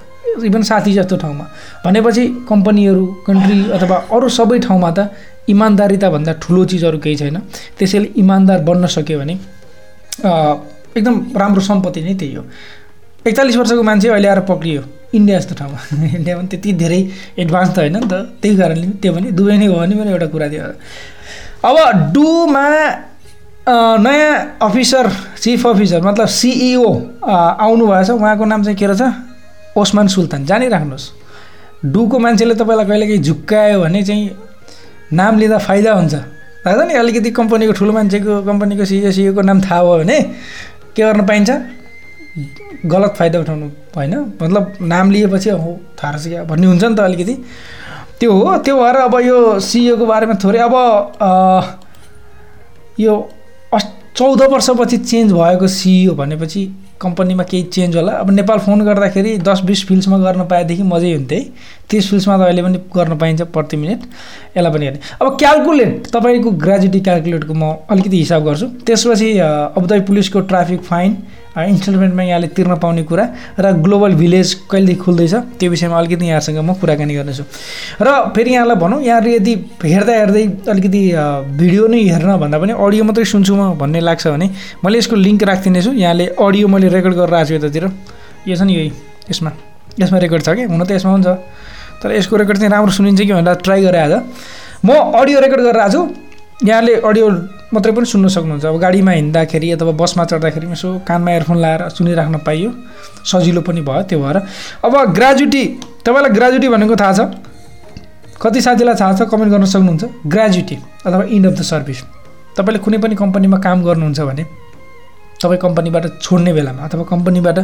[0.47, 1.45] इभन साथी जस्तो ठाउँमा।
[1.85, 5.11] भनेपछि कम्पनीहरू कन्ट्री अथवा अरू सबै ठाउँमा त
[5.51, 7.37] इमान्दारिताभन्दा ठुलो चिजहरू केही छैन।
[7.75, 9.35] त्यसैले इमान्दार बन्न सक्यो भने
[10.95, 12.43] एकदम राम्रो सम्पत्ति नै त्यही हो।
[13.27, 14.83] एकचालिस वर्षको मान्छे अहिले आएर पक्रियो।
[15.15, 15.79] इन्डिया जस्तो ठाउँमा
[16.17, 17.01] इन्डिया पनि त्यति धेरै
[17.39, 20.27] एडभान्स त होइन नि त। त्यही कारणले त्यो पनि दुबई नै हो भने पनि एउटा
[20.35, 20.65] कुरा थियो।
[21.67, 21.77] अब
[22.15, 22.65] डुमा
[24.05, 25.07] नयाँ अफिसर
[25.43, 26.89] चिफ अफिसर मतलब सिइओ
[27.27, 29.03] आउनुभएछ उहाँको नाम चाहिँ के रहेछ?
[29.77, 31.07] ओस्मान सुल्तान। जानिराख्नुहोस्।
[31.93, 34.31] डुको मान्छेले तपाईँलाई कहिले काहीँ झुक्कायो भने चाहिँ
[35.13, 36.15] नाम लिँदा फाइदा हुन्छ।
[36.67, 36.95] लाग्छ नि?
[36.95, 40.19] अलिकति कम्पनीको ठुलो मान्छेको कम्पनीको सिइओ सिइओको नाम थाहा भयो भने
[40.95, 41.51] के गर्न पाइन्छ?
[42.87, 43.67] गलत फाइदा उठाउनु
[43.97, 47.35] होइन मतलब नाम लिएपछि हो थाहा रहेछ भन्ने हुन्छ नि त अलिकति।
[48.21, 50.75] त्यो हो त्यो भएर अब यो सिइओको बारेमा थोरै अब
[53.01, 53.15] यो
[53.75, 56.63] अस् चौध वर्षपछि चेन्ज भएको सिइओ भनेपछि
[57.01, 61.41] कम्पनीमा केही चेन्ज होला। अब नेपाल फोन गर्दाखेरि दस बिस फिल्ड्समा गर्न पाएदेखि मजै हुन्थ्यो
[61.91, 64.01] तिस फिल्ड्समा त अहिले पनि गर्न पाइन्छ प्रति मिनट।
[64.57, 69.29] यसलाई पनि हेर्ने अब क्यालकुलेट तपाईँको ग्रेजुटी क्यालकुलेटको म अलिकति हिसाब गर्छु। त्यसपछि
[69.77, 71.17] अबुधाबी पुलिसको ट्राफिक फाइन
[71.51, 73.25] इन्स्टलमेन्टमा यहाँले तिर्न पाउने कुरा
[73.59, 77.45] र ग्लोबल भिलेज कहिलेदेखि खुल्दैछ त्यो विषयमा अलिकति यहाँसँग म कुराकानी गर्नेछु।
[78.01, 81.03] र फेरि यहाँलाई भनौँ यहाँले यदि हेर्दा हेर्दै अलिकति
[81.59, 84.47] भिडियो नै हेर्न भन्दा पनि अडियो मात्रै सुन्छु म भन्ने लाग्छ भने
[84.85, 87.85] मैले यसको लिङ्क राखिदिनेछु। यहाँले अडियो मैले रेकर्ड गरेर आएको छु यतातिर।
[88.49, 88.93] यो छ नि यही
[89.31, 89.51] यसमा।
[90.01, 90.65] यसमा रेकर्ड छ कि?
[90.71, 91.29] हुन त यसमा हुन्छ।
[92.03, 94.15] तर यसको रेकर्ड चाहिँ राम्रो सुनिन्छ कि भनेर ट्राई गरेर आज
[94.85, 94.89] म
[95.21, 96.01] अडियो रेकर्ड गरेर आएको छु।
[96.61, 97.27] यहाँले अडियो
[97.73, 102.37] मात्रै पनि सुन्न सक्नुहुन्छ। अब गाडीमा हिँड्दाखेरि अथवा बसमा चढ्दाखेरि यसो कानमा एयरफोन लगाएर सुनिराख्न
[102.45, 102.71] पाइयो।
[103.25, 104.37] सजिलो पनि भयो त्यो भएर।
[104.85, 105.65] अब ग्रेजुटी
[106.05, 107.21] तपाईँलाई ग्रेजुटी भनेको थाहा छ?
[108.41, 109.23] कति साथीलाई थाहा छ?
[109.29, 110.77] कमेन्ट गर्न सक्नुहुन्छ। ग्रेजुटी
[111.07, 112.01] अथवा इन्ड अफ द सर्भिस
[112.57, 114.45] तपाईँले कुनै पनि कम्पनीमा काम गर्नुहुन्छ भने
[115.43, 117.59] तपाईँ कम्पनीबाट छोड्ने बेलामा अथवा कम्पनीबाट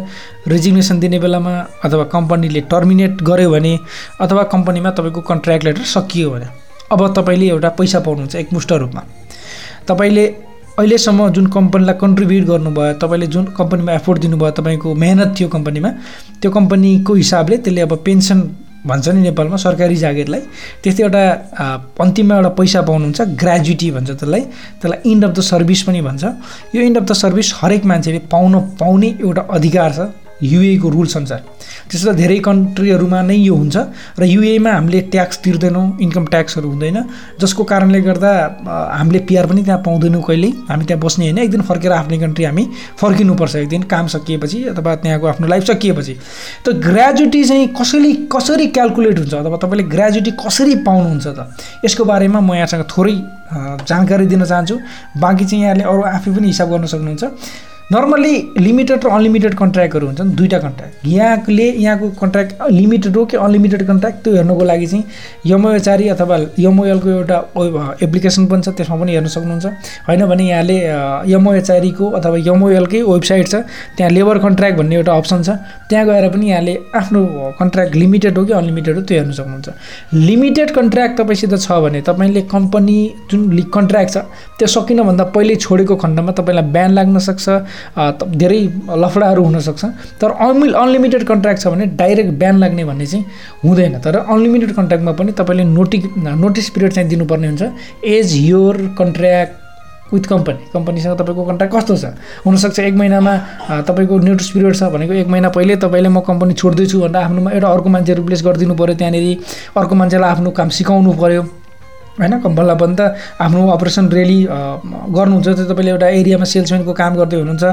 [0.49, 1.53] रिजिग्नेसन दिने बेलामा
[1.85, 3.79] अथवा कम्पनीले टर्मिनेट गर्यो भने
[4.21, 6.47] अथवा कम्पनीमा तपाईँको कन्ट्र्याक्ट लेटर सकियो भने
[6.93, 9.03] अब तपाईँले एउटा पैसा पाउनुहुन्छ एकमुष्ट रूपमा।
[9.89, 10.27] तपाईँले
[10.79, 15.91] अहिलेसम्म जुन कम्पनीलाई कन्ट्रिब्युट गर्नुभयो तपाईँले जुन कम्पनीमा एफोर्ट दिनुभयो तपाईँको मेहनत थियो कम्पनीमा
[16.43, 18.41] त्यो कम्पनीको हिसाबले त्यसले अब पेन्सन
[18.87, 20.41] भन्छ नि नेपालमा सरकारी जागिरलाई।
[20.83, 21.23] त्यस्तै एउटा
[22.01, 24.43] अन्तिममा एउटा पैसा पाउनुहुन्छ ग्रेजुटी भन्छ त्यसलाई।
[24.81, 26.25] त्यसलाई इन्ड अफ द सर्भिस पनि भन्छ।
[26.75, 30.01] यो इन्ड अफ द सर्भिस हरेक मान्छेले पाउन पाउने एउटा अधिकार छ।
[30.43, 31.41] युएको रुल्स अनुसार
[31.89, 33.77] त्यसो त धेरै कन्ट्रीहरूमा नै यो हुन्छ
[34.21, 36.99] र युएमा हामीले ट्याक्स तिर्दैनौँ इन्कम ट्याक्सहरू हुँदैन
[37.41, 38.31] जसको कारणले गर्दा
[38.99, 42.45] हामीले पिआर पनि त्यहाँ पाउँदैनौँ कहिल्यै। हामी त्यहाँ बस्ने होइन एक दिन फर्केर आफ्नै कन्ट्री
[42.45, 42.65] हामी
[43.01, 46.15] फर्किनुपर्छ एक दिन काम सकिएपछि अथवा त्यहाँको आफ्नो लाइफ सकिएपछि।
[46.65, 51.39] त ग्रेजुटी चाहिँ कसरी कसरी क्यालकुलेट हुन्छ अथवा तपाईँले ग्रेजुटी कसरी पाउनुहुन्छ त?
[51.85, 53.17] यसको बारेमा म यहाँसँग थोरै
[53.89, 54.77] जानकारी दिन चाहन्छु।
[55.17, 57.25] बाँकी चाहिँ यहाँले अरू आफै पनि हिसाब गर्न सक्नुहुन्छ।
[57.93, 63.87] नर्मल्ली लिमिटेड र अनलिमिटेड कन्ट्र्याक्टहरू हुन्छन् दुईवटा कन्ट्र्याक्ट यहाँले यहाँको कन्ट्र्याक्ट लिमिटेड हो कि अनलिमिटेड
[63.87, 65.05] कन्ट्र्याक्ट त्यो हेर्नुको लागि चाहिँ
[65.47, 67.37] यमओएचआरई अथवा यमओएलको एउटा
[68.03, 69.67] एप्लिकेसन पनि छ त्यसमा पनि हेर्न सक्नुहुन्छ।
[70.09, 70.79] होइन भने यहाँले
[71.33, 73.55] यमओएचआरईको अथवा यमओएलकै वेबसाइट छ
[73.97, 75.49] त्यहाँ लेबर कन्ट्र्याक्ट भन्ने एउटा अप्सन छ।
[75.87, 77.23] त्यहाँ गएर पनि यहाँले आफ्नो
[77.61, 79.69] कन्ट्र्याक्ट लिमिटेड हो कि अनलिमिटेड हो त्यो हेर्न सक्नुहुन्छ।
[80.27, 82.99] लिमिटेड कन्ट्र्याक्ट तपाईँसित छ भने तपाईँले कम्पनी
[83.31, 83.47] जुन
[83.79, 84.27] कन्ट्र्याक्ट छ
[84.59, 87.49] त्यो सकिनभन्दा पहिले छोडेको खण्डमा तपाईँलाई ब्यान लाग्न सक्छ
[88.37, 88.61] धेरै
[89.03, 89.85] लफडाहरू हुनसक्छ।
[90.21, 93.25] तर अनमि अनलिमिटेड कन्ट्र्याक्ट छ भने डाइरेक्ट ब्यान लाग्ने भन्ने चाहिँ
[93.65, 97.63] हुँदैन। तर अनलिमिटेड कन्ट्र्याक्टमा पनि तपाईँले नोटि नोटिस पिरियड चाहिँ दिनुपर्ने हुन्छ।
[98.07, 99.65] As your contract
[100.13, 100.71] with company.
[100.73, 102.15] कम्पनीसँग तपाईँको कन्ट्र्याक्ट कस्तो छ?
[102.47, 103.33] हुनसक्छ एक महिनामा
[103.89, 107.69] तपाईँको नोटिस पिरियड छ भनेको एक महिना पहिले तपाईँले म कम्पनी छोड्दैछु भनेर आफ्नोमा एउटा
[107.69, 109.27] अर्को मान्छे रिप्लेस गरिदिनु पऱ्यो त्यहाँनिर।
[109.77, 111.43] अर्को मान्छेलाई आफ्नो काम सिकाउनु पऱ्यो
[112.19, 113.01] होइन बल्ल त
[113.41, 117.65] आफ्नो अपरेसन रेली गर्नुहुन्छ। त्यो तपाईँले एउटा एरियामा सेल्सम्यानको काम गर्दै हुनुहुन्छ।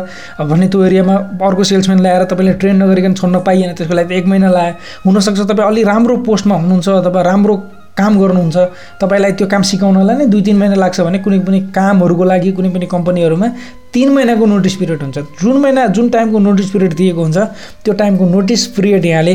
[0.51, 1.15] भने त्यो एरियामा
[1.47, 4.73] अर्को सेल्सम्यान ल्याएर तपाईँले ट्रेन नगरिकन छोड्न पाइएन त्यसको लागि एक महिना लायो।
[5.05, 7.55] हुनसक्छ तपाईँ अलि राम्रो पोस्टमा हुनुहुन्छ अथवा राम्रो
[7.97, 8.57] काम गर्नुहुन्छ
[9.01, 12.69] तपाईँलाई त्यो काम सिकाउनलाई नै दुई तिन महिना लाग्छ भने कुनै पनि कामहरूको लागि कुनै
[12.73, 13.47] पनि कम्पनीहरूमा
[13.93, 17.37] तिन महिनाको नोटिस पिरियड हुन्छ। जुन महिना जुन टाइमको नोटिस पिरियड दिएको हुन्छ
[17.85, 19.33] त्यो टाइमको नोटिस पिरियड यहाँले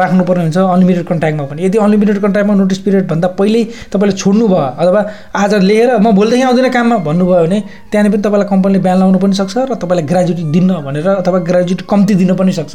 [0.00, 5.00] राख्नुपर्ने हुन्छ अनलिमिटेड कन्ट्याक्टमा पनि। यदि अनलिमिटेड कन्ट्याक्टमा नोटिस पिरियडभन्दा पहिल्यै तपाईँले छोड्नु भयो अथवा
[5.34, 9.34] आज लिएर म भोलिदेखि आउँदिनँ काममा भन्नुभयो भने त्यहाँनिर पनि तपाईँलाई कम्पनीले बिहान लाउनु पनि
[9.40, 12.74] सक्छ र तपाईँलाई ग्रेजुटी दिन्न भनेर अथवा ग्रेजुटी कम्ती दिन पनि सक्छ।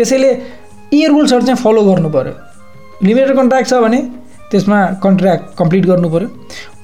[0.00, 0.30] त्यसैले
[0.96, 2.34] यी रुल्सहरू चाहिँ फलो गर्नु पऱ्यो
[3.04, 4.00] लिमिटेड कन्ट्र्याक्ट छ भने
[4.50, 6.28] त्यसमा कन्ट्र्याक्ट कम्प्लिट गर्नु पऱ्यो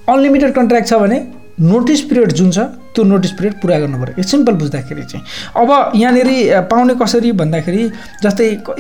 [0.09, 1.19] अनलिमिटेड कन्ट्र्याक्ट छ भने
[1.61, 2.59] नोटिस पिरियड जुन छ
[2.95, 5.25] त्यो नोटिस पिरियड पुरा पऱ्यो सिम्पल बुझ्दाखेरि चाहिँ।
[5.57, 7.83] अब यहाँनिर पाउने कसरी भन्दाखेरि
[8.23, 8.71] जस्तै एक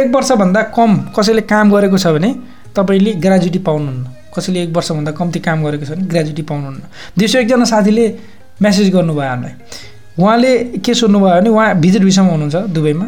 [0.00, 2.34] एक वर्षभन्दा कम कसैले काम गरेको छ भने
[2.76, 4.04] तपाईँले ग्रेजुटी पाउनुहुन्न।
[4.36, 6.82] कसैले एक वर्षभन्दा कम्ती काम गरेको छ भने ग्रेजुटी पाउनुहुन्न।
[7.18, 8.06] दिउँसो एकजना साथीले
[8.62, 9.54] मेसेज गर्नुभयो हामीलाई।
[10.18, 10.52] उहाँले
[10.84, 13.06] के सोध्नुभयो भने उहाँ भिजिट भिसामा हुनुहुन्छ दुबईमा।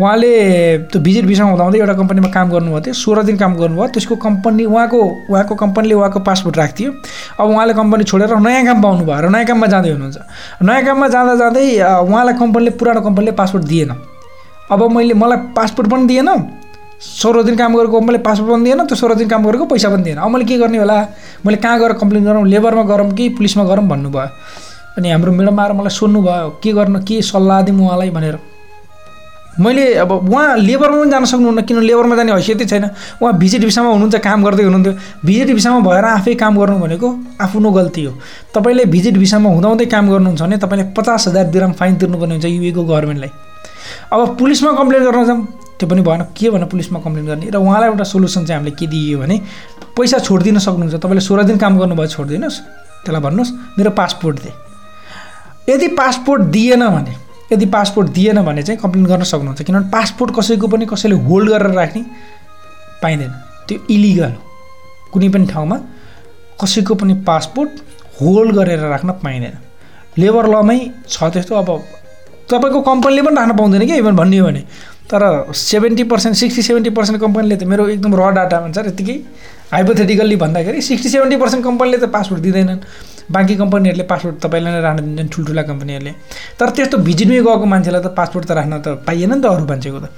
[0.00, 4.16] उहाँले त्यो भिजिट भिसा हुँदाहुँदै एउटा कम्पनीमा काम गर्नुभएको थियो सोह्र दिन काम गर्नुभयो। त्यसको
[4.16, 5.00] कम्पनी उहाँको
[5.30, 6.90] उहाँको कम्पनीले उहाँको पासपोर्ट राख्थ्यो
[7.40, 10.18] अब उहाँले कम्पनी छोडेर नयाँ काम पाउनु भयो र नयाँ काममा जाँदै हुनुहुन्छ।
[10.64, 11.64] नयाँ काममा जाँदा जाँदै
[12.08, 13.90] उहाँलाई कम्पनीले पुरानो कम्पनीले पासपोर्ट दिएन।
[14.72, 16.28] अब मैले मलाई पासपोर्ट पनि दिएन।
[17.02, 20.02] सोह्र दिन काम गरेको कम्पनीले पासपोर्ट पनि दिएन। त्यो सोह्र दिन काम गरेको पैसा पनि
[20.02, 20.96] दिएन। अब मैले के गर्ने होला?
[21.44, 22.46] मैले कहाँ गएर कम्प्लेन गरौँ?
[22.48, 24.26] लेबरमा गरौँ कि पुलिसमा गरौँ भन्नुभयो।
[24.98, 28.10] अनि हाम्रो म्याडम आएर मलाई सोध्नुभयो के गर्न के सल्लाह दिउँ उहाँलाई?
[28.10, 28.51] भनेर।
[29.60, 32.84] मैले अब उहाँ लेबरमा पनि जान सक्नुहुन्न किन लेबरमा जाने हैसियतै छैन।
[33.20, 34.92] उहाँ भिजिट भिसामा हुनुहुन्छ काम गर्दै हुनुहुन्थ्यो।
[35.24, 37.08] भिजिट भिसामा भएर आफै काम गर्नु भनेको
[37.40, 38.12] आफ्नो गल्ती हो।
[38.54, 42.82] तपाईँले भिजिट भिसामा हुँदाहुँदै काम गर्नुहुन्छ भने तपाईँले पचास हजार दिराम फाइन तिर्नुपर्ने हुन्छ युएको
[42.84, 43.30] गभर्मेन्टलाई।
[44.12, 45.46] अब पुलिसमा कम्प्लेन गर्न जाउँ
[45.78, 47.50] त्यो पनि भएन। के भन पुलिसमा कम्प्लेन गर्ने?
[47.50, 49.36] र उहाँलाई एउटा सोल्युसन चाहिँ हामीले के दियो भने
[49.92, 52.58] पैसा छोडिदिन सक्नुहुन्छ। तपाईँले सोह्र दिन काम गर्नुभयो छोडिदिनुहोस्।
[53.04, 54.54] त्यसलाई भन्नुहोस् मेरो पासपोर्ट दिए
[55.68, 57.12] यदि पासपोर्ट दिएन भने
[57.52, 61.72] यदि पासपोर्ट दिएन भने चाहिँ कम्प्लेन गर्न सक्नुहुन्छ। किनभने पासपोर्ट कसैको पनि कसैले होल्ड गरेर
[61.72, 62.02] राख्ने
[63.02, 63.32] पाइँदैन।
[63.68, 64.40] त्यो इलिगल हो।
[65.12, 65.76] कुनै पनि ठाउँमा
[66.60, 67.70] कसैको पनि पासपोर्ट
[68.20, 69.56] होल्ड गरेर राख्न पाइँदैन।
[70.18, 71.68] लेबर लमै छ त्यस्तो। अब
[72.50, 74.62] तपाईँको कम्पनीले पनि राख्न पाउँदैन कि इभन भन्ने हो भने।
[75.10, 79.16] तर seventy percent sixty seventy percent कम्पनीले त मेरो एकदम र डाटा भन्छ यत्तिकै
[79.72, 82.80] हाइपोथेटिकल्ली भन्दाखेरि सिक्सटी सेभेन्टी पर्सेन्ट कम्पनीले त पासपोर्ट दिँदैनन्।
[83.32, 86.12] बाँकी कम्पनीहरूले पासपोर्ट तपाईँलाई नै राख्न दिन्छन् ठुल्ठुला कम्पनीहरूले
[86.58, 90.00] तर त्यस्तो भिजिटमै गएको मान्छेलाई त पासपोर्ट त राख्न त पाइएन नि त अरू मान्छेको
[90.00, 90.08] त।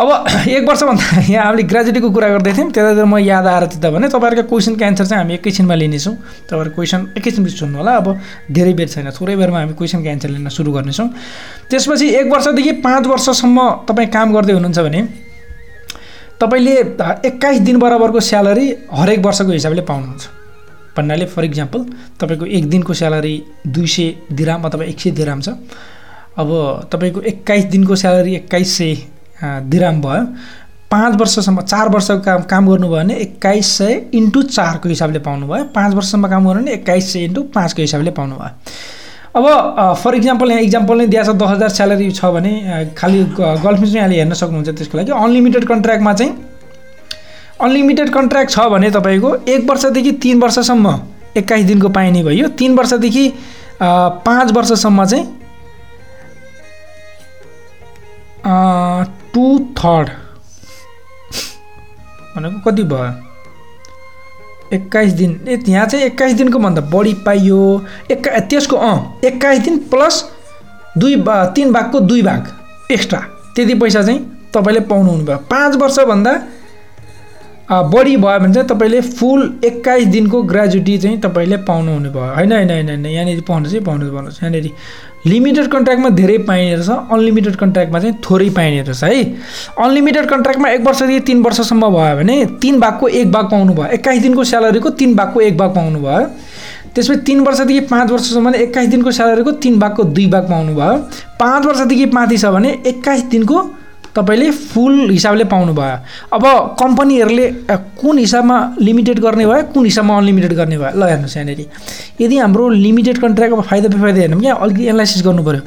[0.00, 0.08] अब
[0.56, 4.48] एक वर्षभन्दा यहाँ हामीले ग्रेजुटीको कुरा गर्दै थियौँ त्यतातिर म याद आएर त्यता भने तपाईँहरूको
[4.48, 6.14] क्वेसनको एन्सर चाहिँ हामी एकैछिनमा लिनेछौँ।
[6.48, 8.08] तपाईँहरूको क्वेसन एकैछिन पछि सुन्नु होला अब
[8.48, 11.08] धेरै बेर छैन थोरै बेरमा हामी क्वेसनको एन्सर लिन सुरु गर्नेछौँ।
[11.68, 15.00] त्यसपछि एक वर्षदेखि पाँच वर्षसम्म तपाईँ काम गर्दै हुनुहुन्छ भने
[16.40, 16.74] तपाईँले
[17.28, 20.39] एक्काइस दिन बराबरको स्यालेरी हरेक वर्षको हिसाबले पाउनुहुन्छ।
[21.00, 21.84] भन्नाले फर इक्जाम्पल
[22.20, 23.34] तपाईँको एक दिनको स्यालेरी
[23.68, 25.56] दुई सय दिराम अथवा एक सय दिराम छ।
[26.38, 26.48] अब
[26.92, 28.96] तपाईँको एक्काइस दिनको स्यालेरी एक्काइस सय
[29.66, 30.24] दिराम भयो।
[30.90, 35.94] पाँच वर्षसम्म चार वर्षको काम काम गर्नुभयो भने एक्काइस सय इन्टु चारको हिसाबले पाउनुभयो। पाँच
[35.94, 38.50] वर्षसम्म काम गर्नु भने एक्काइस सय इन्टु पाँचको हिसाबले पाउनुभयो।
[39.36, 42.52] अब फर इक्जाम्पल यहाँ इक्जाम्पल नै दिएको छ दस हजार स्यालेरी छ भने
[42.98, 46.32] खालि गल्फमा चाहिँ यहाँले हेर्न सक्नुहुन्छ त्यसको लागि। अनलिमिटेड कन्ट्र्याक्टमा चाहिँ
[47.62, 50.98] अनलिमिटेड कन्ट्र्याक्ट छ भने तपाईँको एक वर्षदेखि तिन वर्षसम्म
[51.36, 53.32] एक्काइस दिनको पाइने भयो तिन वर्षदेखि
[53.82, 55.26] पाँच वर्षसम्म चाहिँ
[59.34, 60.08] टु थर्ड
[62.36, 63.12] भनेको कति भयो?
[64.72, 67.60] एक्काइस दिन ए यहाँ चाहिँ एक्काइस दिनको भन्दा बढी पाइयो।
[68.10, 70.24] एक्का त्यसको अँ एक्काइस दिन प्लस
[70.98, 72.48] दुई बा तिन भागको दुई भाग
[72.92, 73.20] एक्स्ट्रा।
[73.56, 74.20] त्यति पैसा चाहिँ
[74.54, 76.32] तपाईँले पाउनु हुनुभयो पाँच वर्षभन्दा
[77.70, 82.70] बढी भयो भने चाहिँ तपाईँले फुल एक्काइस दिनको ग्रेजुटी चाहिँ तपाईँले पाउनुहुने भयो। होइन होइन
[82.70, 84.70] होइन होइन यहाँनिर पाउनुहोस् है पाउनुहोस् यहाँनिर
[85.26, 89.22] लिमिटेड कन्ट्र्याक्टमा धेरै पाइने रहेछ अनलिमिटेड कन्ट्र्याक्टमा चाहिँ थोरै पाइने रहेछ है।
[89.78, 94.22] अनलिमिटेड कन्ट्र्याक्टमा एक वर्षदेखि तिन वर्षसम्म भयो भने तिन भागको एक भाग पाउनु भयो। एक्काइस
[94.22, 96.26] दिनको स्यालेरीको तिन भागको एक भाग पाउनु भयो।
[96.94, 100.96] त्यसपछि तिन वर्षदेखि पाँच वर्षसम्म एक्काइस दिनको स्यालेरीको तिन भागको दुई भाग पाउनु भयो।
[101.40, 103.62] पाँच वर्षदेखि माथि छ भने एक्काइस दिनको
[104.16, 105.96] तपाईँले फुल हिसाबले पाउनुभयो
[106.36, 106.44] अब
[106.80, 107.46] कम्पनीहरूले
[108.00, 110.90] कुन हिसाबमा लिमिटेड गर्ने भयो कुन हिसाबमा अनलिमिटेड गर्ने भयो?
[110.98, 111.60] ल हेर्नुहोस् यहाँनिर।
[112.20, 115.62] यदि हाम्रो लिमिटेड कन्ट्र्याक्टको फाइदा बेफाइदा हेर्नु क्या अलिकति एनालाइसिस गर्नु पऱ्यो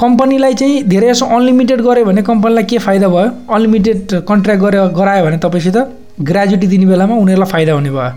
[0.00, 3.28] कम्पनीलाई चाहिँ धेरै जसो अनलिमिटेड गऱ्यो भने कम्पनीलाई के फाइदा भयो?
[3.54, 5.76] अनलिमिटेड कन्ट्र्याक्ट गरे गरायो भने तपाईँसित
[6.20, 8.12] ग्रेजुटी दिने बेलामा उनीहरूलाई फाइदा हुने भयो।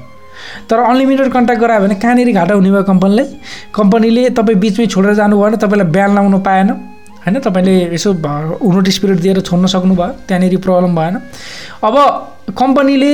[0.70, 3.26] तर अनलिमिटेड कन्ट्याक्ट गरायो भने कहाँनिर घाटा हुने भयो कम्पनीलाई?
[3.76, 6.70] कम्पनीले तपाईँ बिचमै छोडेर जानुभयो भने तपाईँलाई बिहान लाउनु पाएन।
[7.24, 11.16] होइन तपाईँले यसो नोटिस पिरियड दिएर छोड्न सक्नुभयो त्यहाँनिर प्रब्लम भएन।
[11.84, 11.96] अब
[12.60, 13.12] कम्पनीले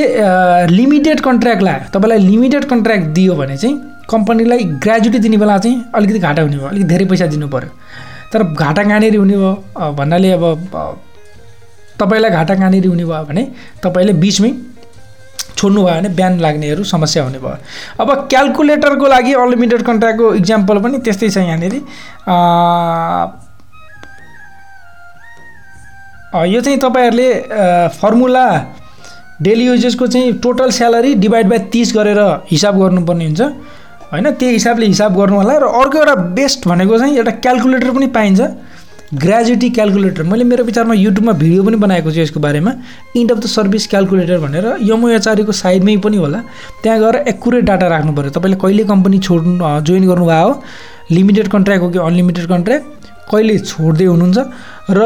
[0.69, 3.75] लिमिटेड कन्ट्र्याक्ट लायो। तपाईँलाई लिमिटेड कन्ट्र्याक्ट दियो भने चाहिँ
[4.09, 7.69] कम्पनीलाई ग्रेजुटी दिने बेला चाहिँ अलिकति घाटा हुने भयो अलिक धेरै पैसा दिनु पऱ्यो
[8.33, 9.53] तर घाटा कहाँनिर हुने भयो?
[9.93, 10.43] भन्नाले अब
[11.99, 13.43] तपाईँलाई घाटा कहाँनिर हुने भयो भने
[13.83, 14.51] तपाईँले बिचमै
[15.57, 17.57] छोड्नु भयो भने बिहान लाग्नेहरू समस्या हुने भयो।
[18.01, 21.75] अब क्यालकुलेटरको लागि अनलिमिटेड कन्ट्र्याक्टको इक्जाम्पल पनि त्यस्तै छ यहाँनिर।
[26.29, 27.29] यो चाहिँ तपाईँहरूले
[27.97, 28.45] फर्मुला
[29.41, 32.19] डेली युजेसको चाहिँ टोटल स्यालेरी डिभाइड बाई तिस गरेर
[32.51, 33.41] हिसाब गर्नुपर्ने हुन्छ।
[34.11, 38.07] होइन त्यही हिसाबले हिसाब गर्नु होला र अर्को एउटा बेस्ट भनेको चाहिँ एउटा क्यालकुलेटर पनि
[38.13, 38.41] पाइन्छ।
[39.09, 42.73] ग्रेजुटी क्यालकुलेटर मैले मेरो विचारमा युट्युबमा भिडियो पनि बनाएको छु यसको बारेमा।
[43.17, 46.39] End of the service calculator भनेर यमोएचआरको साइडमै पनि होला।
[46.83, 50.47] त्यहाँ गएर एकुरेट डाटा राख्नु पऱ्यो। तपाईँले कहिले कम्पनी छोड्नु जोइन गर्नुभयो?
[50.47, 50.63] हो
[51.11, 52.85] लिमिटेड कन्ट्र्याक्ट हो कि अनलिमिटेड कन्ट्र्याक्ट
[53.31, 54.37] कहिले छोड्दै हुनुहुन्छ?
[54.89, 55.01] र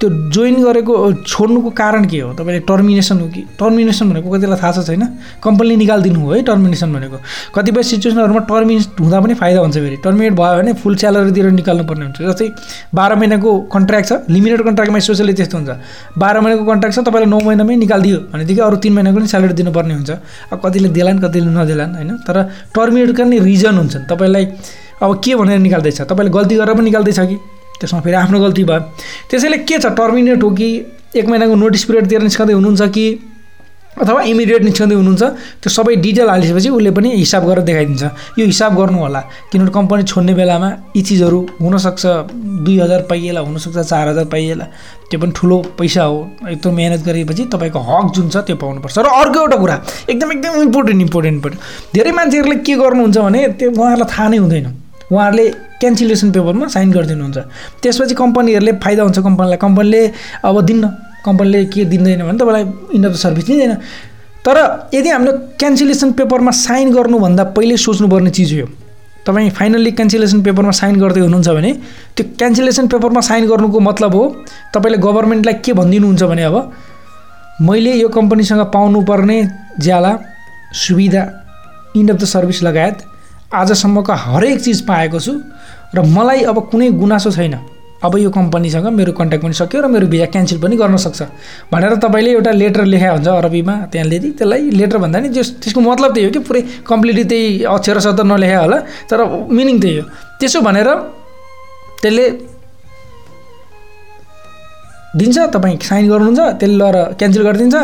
[0.00, 0.94] त्यो जोइन गरेको
[1.26, 2.32] छोड्नुको कारण के हो?
[2.32, 3.40] तपाईँले टर्मिनेसन हो कि?
[3.58, 5.02] टर्मिनेसन भनेको कतिलाई थाहा छ छैन?
[5.44, 7.16] कम्पनीले निकालिदिनु हो है टर्मिनेसन भनेको।
[7.54, 11.84] कतिपय सिचुएसनहरूमा टर्मिनेट हुँदा पनि फाइदा हुन्छ फेरि। टर्मिनेट भयो भने फुल स्यालेरी दिएर निकाल्नु
[11.84, 12.48] पर्ने हुन्छ। जस्तै
[12.94, 15.70] बाह्र महिनाको कन्ट्र्याक्ट छ लिमिटेड कन्ट्र्याक्टमा स्पेसली त्यस्तो हुन्छ।
[16.16, 19.94] बाह्र महिनाको कन्ट्र्याक्ट छ तपाईँलाई नौ महिनामै निकालिदियो। भनेदेखि अरू तिन महिनाको पनि स्यालेरी दिनुपर्ने
[19.94, 20.10] हुन्छ।
[20.52, 22.10] अब कतिले देलान् कतिले नदेलान् होइन?
[22.24, 22.36] तर
[22.72, 24.44] टर्मिनेटका नि रिजन हुन्छन्। तपाईँलाई
[25.02, 26.00] अब के भनेर निकाल्दैछ?
[26.08, 27.38] तपाईँले गल्ती गरेर पनि निकाल्दैछ कि?
[27.80, 28.80] त्यसमा फेरि आफ्नो गल्ती भयो।
[29.30, 30.68] त्यसैले के छ टर्मिनेट हो कि
[31.16, 33.06] एक महिनाको नोटिस पिरियड दिएर निस्कँदै हुनुहुन्छ कि
[33.90, 35.22] अथवा इमिडिएट निस्कँदै हुनुहुन्छ
[35.60, 38.02] त्यो सबै डिटेल हालिसकेपछि उसले पनि हिसाब गरेर देखाइदिन्छ।
[38.38, 42.06] यो हिसाब गर्नु होला किनभने कम्पनी छोड्ने बेलामा यी चिजहरू हुनसक्छ
[42.64, 44.64] दुई हजार पाइएला हुनसक्छ चार हजार पाइएला।
[45.10, 46.16] त्यो पनि ठुलो पैसा हो।
[46.48, 49.76] एकदम मिहिनेत गरेपछि तपाईँको हक जुन छ त्यो पाउनुपर्छ। र अर्को एउटा कुरा
[50.10, 54.66] एकदम एकदम इम्पोर्टेन्ट इम्पोर्टेन्ट इम्पोर्टेन्ट धेरै मान्छेहरूले के गर्नुहुन्छ भने त्यो उहाँहरूलाई थाहा नै हुँदैन।
[55.12, 55.48] उहाँहरूले
[55.80, 57.38] क्यान्सलेसन पेपरमा साइन गरिदिनुहुन्छ।
[57.82, 60.02] त्यसपछि कम्पनीहरूले फाइदा हुन्छ कम्पनीलाई कम्पनीले
[60.44, 60.84] अब दिन्न।
[61.26, 62.64] कम्पनीले के दिँदैन भने तपाईँलाई
[62.96, 63.74] इन्ड अफ द सर्भिस दिँदैन।
[64.40, 64.56] तर
[64.94, 68.66] यदि हामीले क्यान्सलेसन पेपरमा साइन गर्नुभन्दा पहिले सोच्नुपर्ने चिज हो
[69.26, 71.72] तपाईँ फाइनल्ली क्यान्सलेसन पेपरमा साइन गर्दै हुनुहुन्छ भने
[72.16, 74.24] त्यो क्यान्सलेसन पेपरमा साइन गर्नुको मतलब हो
[74.74, 76.56] तपाईँले गभर्मेन्टलाई के भनिदिनुहुन्छ भने अब
[77.68, 79.38] मैले यो कम्पनीसँग पाउनुपर्ने
[79.80, 80.12] ज्याला
[80.86, 81.22] सुविधा
[81.96, 83.04] इन्ड अफ द सर्भिस लगायत
[83.52, 85.32] आजसम्मका हरेक चिज पाएको छु
[85.94, 87.54] र मलाई अब कुनै गुनासो छैन।
[88.00, 91.20] अब यो कम्पनीसँग मेरो कन्ट्याक्ट पनि सक्यो र मेरो भिजा क्यान्सल पनि गर्न सक्छ।
[91.72, 96.14] भनेर तपाईँले एउटा लेटर लेखा हुन्छ अरबीमा त्यहाँनिर त्यसलाई लेटर भन्दा नि जस त्यसको मतलब
[96.14, 98.78] त्यही हो कि पुरै कम्प्लिटली त्यही अक्षर शब्द नलेखा होला
[99.10, 100.04] तर मिनिङ त्यही हो।
[100.40, 100.88] त्यसो भनेर
[102.00, 102.26] त्यसले
[105.18, 107.76] दिन्छ तपाईँ साइन गर्नुहुन्छ त्यसले लगेर क्यान्सल गरिदिन्छ।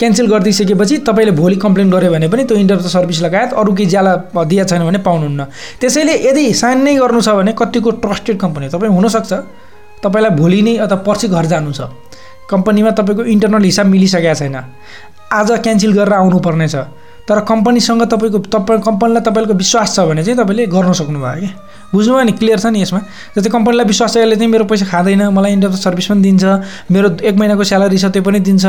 [0.00, 4.14] क्यान्सल गरिदिइसकेपछि तपाईँले भोलि कम्प्लेन गऱ्यो भने पनि त्यो इन्टर सर्भिस लगायत अरू केही ज्याला
[4.32, 5.44] दिएको छैन भने पाउनुहुन्न।
[5.80, 9.32] त्यसैले यदि साइन नै गर्नु छ भने कतिको ट्रस्टेड कम्पनी तपाईँ हुनसक्छ।
[10.00, 11.92] तपाईँलाई भोलि नै अथवा पर्सि घर जानु छ।
[12.48, 14.56] कम्पनीमा तपाईँको इन्टरनल हिसाब मिलिसकेको छैन।
[15.32, 16.76] आज क्यान्सल गरेर आउनुपर्ने छ
[17.28, 21.50] तर कम्पनीसँग तपाईँको तपाईँ कम्पनीलाई तपाईँको विश्वास छ भने चाहिँ तपाईँले गर्न सक्नुभयो क्या।
[21.94, 22.32] बुझ्नुभयो नि?
[22.38, 23.00] क्लियर छ नि यसमा?
[23.36, 26.44] जस्तै कम्पनीलाई विश्वास छ यसले चाहिँ मेरो पैसा खाँदैन मलाई इन्डिया सर्भिस पनि दिन्छ
[26.90, 28.64] मेरो एक महिनाको स्यालेरी छ त्यो पनि दिन्छ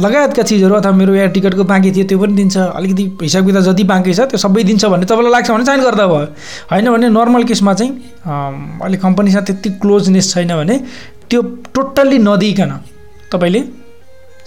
[0.00, 3.84] लगायतका चिजहरू अथवा मेरो एयर टिकटको बाँकी थियो त्यो पनि दिन्छ अलिकति हिसाब किताब जति
[3.84, 6.26] बाँकी छ त्यो सबै दिन्छ भने तपाईँलाई लाग्छ भने साइन गर्दा भयो।
[6.72, 7.92] होइन भने नर्मल केसमा चाहिँ
[8.26, 10.78] अहिले कम्पनीसँग त्यति क्लोजनेस छैन भने
[11.30, 11.42] त्यो
[11.74, 12.72] टोटल्ली नदिइकन
[13.32, 13.60] तपाईँले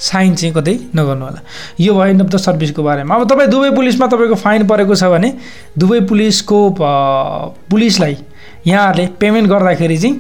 [0.04, 1.42] साइन चाहिँ कतै नगर्नु होला।
[1.80, 5.34] यो भयो अफ द सर्भिसको बारेमा। अब तपाईँ दुबई पुलिसमा तपाईँको फाइन परेको छ भने
[5.78, 6.60] दुबई पुलिसको
[7.72, 8.18] पुलिसलाई
[8.68, 10.16] यहाँहरूले पेमेन्ट गर्दाखेरि चाहिँ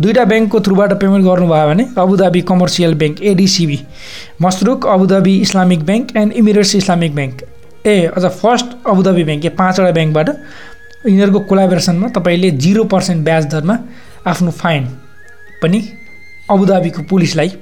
[0.00, 3.78] दुईवटा ब्याङ्कको थ्रुबाट पेमेन्ट गर्नुभयो भने Abu Dhabi Commercial Bank ADCB
[4.42, 7.42] मसरुक Abu Dhabi Islamic Bank and Emirates Islamic Bank
[7.86, 10.28] ए अझ फर्स्ट अबुधाबी ब्याङ्क ए पाँचवटा ब्याङ्कबाट
[11.06, 13.78] यिनीहरूको कोलाबरेसनमा तपाईँले जिरो पर्सेन्ट ब्याज दरमा
[14.26, 14.88] आफ्नो फाइन
[15.62, 15.80] पनि
[16.50, 17.52] अबुधाबीको पुलिसलाई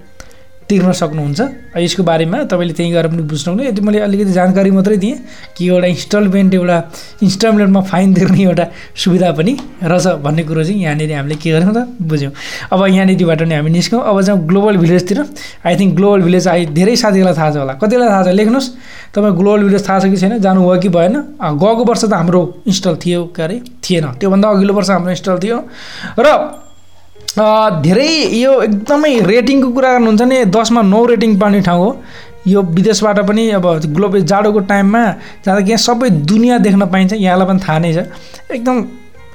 [0.73, 1.41] तिर्न सक्नुहुन्छ।
[1.77, 5.17] यसको बारेमा तपाईँले त्यहीँ गएर पनि बुझ्नु यदि मैले अलिकति जानकारी मात्रै दिएँ
[5.57, 6.77] कि एउटा इन्स्टलमेन्ट एउटा
[7.23, 8.65] इन्स्टलमेन्टमा फाइन तिर्ने एउटा
[8.97, 9.53] सुविधा पनि
[9.85, 11.79] रहेछ भन्ने कुरो चाहिँ यहाँनिर हामीले के गर्यौँ त?
[12.01, 12.33] बुझ्यौँ।
[12.73, 15.19] अब यहाँनिरबाट नै हामी निस्क्यौँ अब जाउँ global भिलेजतिर।
[15.67, 18.29] I think global village I धेरै साथीहरूलाई थाहा छ होला। कतिलाई थाहा छ?
[18.33, 18.69] लेख्नुहोस्।
[19.13, 20.39] तपाईँ ग्लोबल भिलेज थाहा छ कि छैन?
[20.41, 21.15] जानुभयो कि भएन?
[21.37, 25.59] गएको वर्ष त हाम्रो इन्स्टल थियो के अरे थिएन। त्योभन्दा अघिल्लो वर्ष हाम्रो इन्स्टल थियो।
[26.19, 26.29] र
[27.33, 31.91] धेरै यो एकदमै रेटिङको कुरा गर्नुहुन्छ भने दसमा नौ रेटिङ पाउने ठाउँ हो।
[32.47, 33.67] यो विदेशबाट पनि अब
[33.97, 35.03] ग्लोबल जाडोको टाइममा
[35.45, 38.05] जाँदा यहाँ सबै दुनियाँ देख्न पाइन्छ यहाँलाई पनि थाहा नै छ।
[38.53, 38.77] एकदम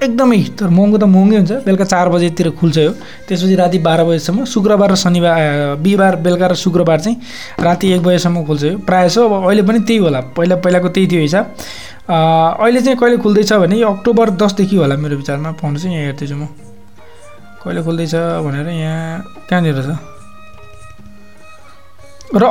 [0.04, 2.92] एकदमै तर महँगो त महँगै हुन्छ। बेलुका चार बजेतिर खुल्छ यो।
[3.26, 7.18] त्यसपछि राति बाह्र बजीसम्म शुक्रबार र शनिबार बिहिबार बेलुका र शुक्रबार चाहिँ
[7.66, 11.08] राति एक बजीसम्म खुल्छ यो। प्रायः सो अब अहिले पनि त्यही होला। पहिला पहिलाको त्यही
[11.08, 11.46] थियो हिसाब।
[12.62, 16.36] अहिले चाहिँ कहिले खुल्दैछ भने यो अक्टोबर दसदेखि होला मेरो विचारमा। पाउनु चाहिँ यहाँ हेर्दैछु
[16.36, 16.67] म।
[17.64, 18.14] कहिले खोल्दैछ
[18.46, 19.90] भनेर यहाँ कहाँनिर छ?
[22.28, 22.44] र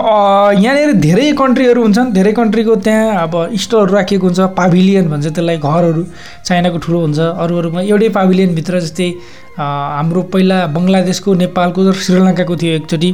[0.57, 6.03] यहाँनिर धेरै कन्ट्रीहरू हुन्छन्। धेरै कन्ट्रीको त्यहाँ अब स्टोरहरू राखिएको हुन्छ। पाभिलियन भन्छ त्यसलाई। घरहरू
[6.49, 9.09] चाइनाको ठुलो हुन्छ। अरू अरूमा एउटै पाभिलियनभित्र जस्तै
[9.57, 13.11] हाम्रो पहिला बङ्गलादेशको नेपालको र श्रीलङ्काको थियो एकचोटि।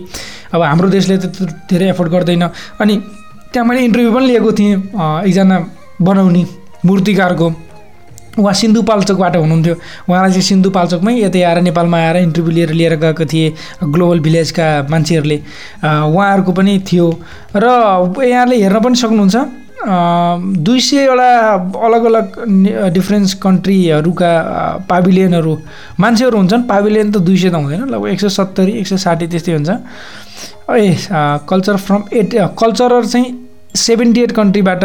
[0.54, 1.26] अब हाम्रो देशले त
[1.70, 2.42] धेरै एफोर्ड गर्दैन।
[2.78, 2.94] अनि
[3.52, 4.74] त्यहाँ मैले इन्टरभ्यू पनि लिएको थिएँ
[5.26, 5.56] एकजना
[5.98, 6.42] बनाउने
[6.86, 7.46] मूर्तिकारको।
[8.38, 9.74] उहाँ सिन्धुपाल्चोकबाट हुनुहुन्थ्यो।
[10.08, 13.46] उहाँलाई चाहिँ सिन्धुपाल्चोकमै यतै आएर नेपालमा आएर इन्टरभ्यू लिएर लिएर गएको थिए
[13.92, 15.38] ग्लोबल भिलेजका मान्छेहरूले।
[15.84, 17.06] उहाँहरूको पनि थियो।
[17.56, 17.66] र
[18.24, 19.36] यहाँले हेर्न पनि सक्नुहुन्छ
[19.82, 21.30] दुई सयवटा
[21.84, 22.26] अलग अलग
[22.94, 24.30] डिफ्रेन्स कन्ट्रीहरूका
[24.88, 25.54] पाभिलियनहरू
[26.00, 29.26] मान्छेहरू हुन्छन् पाभिलियन त दुई सय त हुँदैन लगभग एक सय सत्तरी एक सय साठी
[29.26, 29.70] त्यस्तै हुन्छ।
[30.70, 30.96] A
[31.50, 33.28] culture from eight culture चाहिँ
[33.76, 34.84] सेभेन्टी एट कन्ट्रीबाट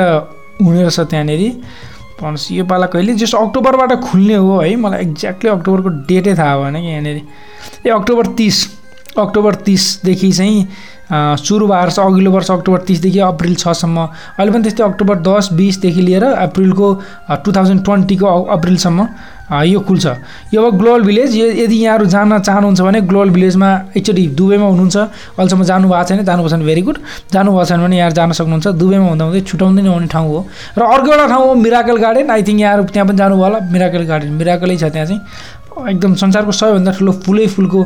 [0.65, 1.43] हुने रहेछ त्यहाँनिर।
[2.17, 3.13] भन्नुहोस् यो पाला कहिले?
[3.13, 7.21] जस्तो अक्टोबरबाट खुल्ने हो है। मलाई एक्ज्याक्टली अक्टोबरको डेटै थाहा भएन कि यहाँनिर।
[7.85, 8.57] ए अक्टोबर तिस।
[9.17, 10.67] अक्टोबर तिसदेखि चाहिँ
[11.09, 13.97] सुरु भएको छ अघिल्लो वर्ष अक्टोबर तिसदेखि अप्रिल छसम्म।
[14.37, 16.87] अहिले पनि त्यस्तै अक्टोबर दस बिसदेखि लिएर अप्रिलको
[17.45, 19.07] टु थाउजन्ड ट्वेन्टीको अप्रिलसम्म।
[19.47, 20.05] यो खुल्छ।
[20.53, 25.63] यो अब ग्लोबल भिलेज यदि यहाँहरू जान चाहनुहुन्छ भने ग्लोबल भिलेजमा एकचोटि दुबईमा हुनुहुन्छ। अहिलेसम्म
[25.63, 26.97] जानु भएको छैन जानुभएको छैन भेरी गुड
[27.31, 30.39] जानुभएको छैन भने यहाँ जान सक्नुहुन्छ। दुबईमा हुँदा हुँदै छुट्याउँदै नहुने ठाउँ हो।
[30.77, 34.03] र अर्को एउटा ठाउँ हो मिराकल गार्डन आई थिङ्क यहाँहरू त्यहाँ पनि जानुभयो होला। मिराकल
[34.11, 35.21] गार्डन मिराकलै छ त्यहाँ चाहिँ।
[35.77, 37.81] एकदम संसारको सबैभन्दा ठुलो फुलै फुलको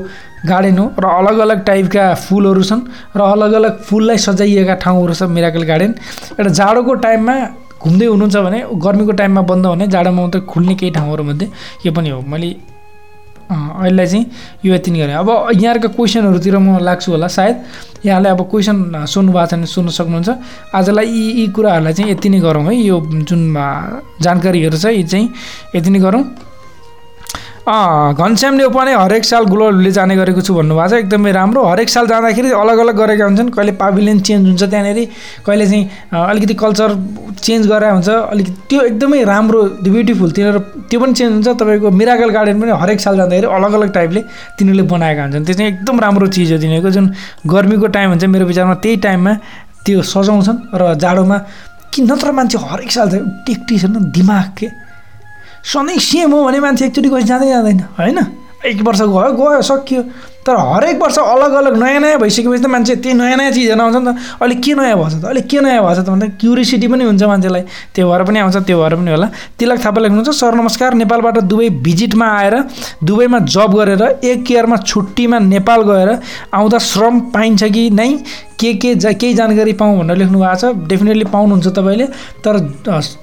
[0.47, 2.81] गार्डन हो। र अलग अलग टाइपका फुलहरू छन्।
[3.13, 5.91] र अलग अलग फुललाई सजाइएका ठाउँहरू छ मिराकल गार्डन
[6.39, 7.35] एउटा जाडोको टाइममा
[7.83, 11.47] घुम्दै हुनुहुन्छ भने गर्मीको टाइममा बन्द हुने जाडोमा मात्रै खुल्ने केही ठाउँहरूमध्ये
[11.85, 12.49] यो पनि हो। मैले
[13.51, 14.25] अहिले चाहिँ
[14.65, 17.55] यो यति नै गरेँ। अब यहाँहरूको क्वेसनहरूतिर म लाग्छु होला सायद
[18.05, 20.29] यहाँले अब क्वेसन सुन्नु भएको छ भने सुन्नु सक्नुहुन्छ।
[20.71, 22.95] आजलाई यी यी कुराहरूलाई चाहिँ यति नै गरौँ है। यो
[23.27, 23.41] जुन
[24.23, 25.27] जानकारीहरू छ यी चाहिँ
[25.75, 26.23] यति नै गरौँ।
[27.61, 32.49] घनश्याम नेउपाने हरेक साल ग्लोबल जाने गरेको छु भन्नुभएको छ एकदमै राम्रो हरेक साल जाँदाखेरि
[32.51, 35.05] अलग अलग गरेका हुन्छन् कहिले पाभिलियन चेन्ज हुन्छ त्यहाँनिर
[35.45, 35.83] कहिले चाहिँ
[36.23, 36.95] अलिकति कल्चर
[37.39, 42.29] चेन्ज गराएको हुन्छ अलिकति त्यो एकदमै राम्रो ब्युटिफुल तिनीहरू त्यो पनि चेन्ज हुन्छ तपाईँको मिराकल
[42.31, 44.21] गार्डन पनि हरेक साल जाँदाखेरि अलग अलग टाइपले
[44.57, 47.13] तिनीहरूले बनाएका हुन्छन् त्यो चाहिँ एकदम राम्रो चिज हो तिनीहरूको जुन
[47.47, 49.33] गर्मीको टाइम हुन्छ मेरो विचारमा त्यही टाइममा
[49.85, 51.37] त्यो सजाउँछन् र जाडोमा
[51.93, 54.80] कि नत्र मान्छे हरेक साल चाहिँ टेक्टी छैन दिमाग के
[55.63, 58.19] सधैँ सेम हो भने मान्छे एकचोटि गएपछि जाँदै जाँदैन होइन?
[58.65, 60.01] एक वर्ष गयो गयो सकियो।
[60.47, 63.95] तर हरेक वर्ष अलग अलग नयाँ नयाँ भइसकेपछि त मान्छे त्यही नयाँ नयाँ चिजहरू आउँछ
[63.95, 65.25] नि त। अहिले के नयाँ भएछ त?
[65.25, 68.77] अहिले के नयाँ भएछ त भन्दा क्युरिसिटी पनि हुन्छ मान्छेलाई। त्यो भएर पनि आउँछ त्यो
[68.81, 69.27] भएर पनि होला।
[69.59, 72.55] तिलक थापा लेख्नुहुन्छ सर नमस्कार। नेपालबाट दुबई भिजिटमा आएर
[73.05, 76.09] दुबईमा जब गरेर एक इयरमा छुट्टीमा नेपाल गएर
[76.53, 78.09] आउँदा श्रम पाइन्छ कि नै?
[78.61, 82.05] के के जा केही जानकारी पाऊँ भनेर लेख्नु भएको छ। डेफिनेटली पाउनुहुन्छ तपाईँले।
[82.45, 82.57] तर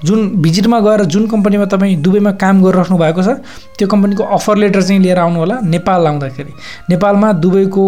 [0.03, 3.39] जुन भिजिटमा गएर जुन कम्पनीमा तपाईँ दुबईमा काम गरिराख्नु भएको छ
[3.79, 6.51] त्यो कम्पनीको अफर लेटर चाहिँ लिएर आउनु होला नेपाल आउँदाखेरि।
[7.09, 7.85] नेपालमा दुबईको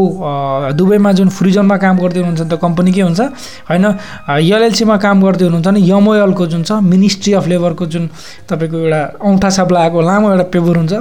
[0.74, 3.22] दुबईमा जुन फ्रिजनमा काम गर्दै हुनुहुन्छ त कम्पनी के हुन्छ?
[3.70, 3.86] होइन
[4.26, 8.10] एलएलसीमा काम गर्दै हुनुहुन्छ भने यमओएलको जुन छ मिनिस्ट्री अफ लेबरको जुन
[8.50, 10.94] तपाईँको एउटा औँठा छाप लगाएको लामो एउटा पेपर हुन्छ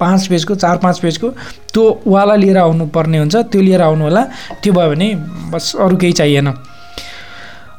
[0.00, 1.28] पाँच पेजको चार पाँच पेजको
[1.72, 4.22] त्यो वाला लिएर आउनु पर्ने हुन्छ त्यो लिएर आउनु होला
[4.62, 5.14] त्यो भयो भने
[5.54, 6.54] बस अरू केही चाहिएन।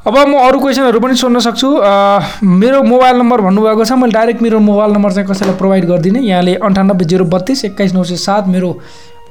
[0.08, 1.70] अब म अरू क्वेसनहरू पनि सोध्न सक्छु।
[2.44, 6.56] मेरो मोबाइल नम्बर भन्नुभएको छ मैले डाइरेक्ट मेरो मोबाइल नम्बर चाहिँ कसैलाई प्रोभाइड गरिदिने। यहाँले
[6.56, 8.70] अन्ठानब्बे जिरो बत्तिस एक्काइस नौ सय सात मेरो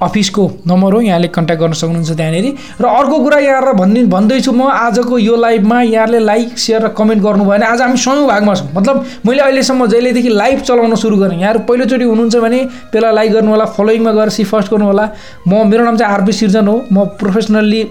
[0.02, 2.46] अफिसको नम्बर हो यहाँले कन्ट्याक्ट गर्न सक्नुहुन्छ त्यहाँनिर।
[2.80, 7.22] र अर्को कुरा यहाँ भनि भन्दैछु म आजको यो लाइभमा यहाँले लाइक सेयर र कमेन्ट
[7.22, 11.38] गर्नु भएन। आज हामी सयौँ भागमा छौँ। मतलब मैले अहिलेसम्म जहिलेदेखि लाइभ चलाउन सुरु गरेँ
[11.38, 12.60] यहाँहरू पहिलोचोटि हुनुहुन्छ भने
[12.94, 15.08] पहिला लाइक गर्नु होला फलोइङमा गएर सी फर्स्ट गर्नु होला।
[15.48, 17.82] म मेरो नाम चाहिँ आरपी सिर्जन हो। म प्रोफेसनल्ली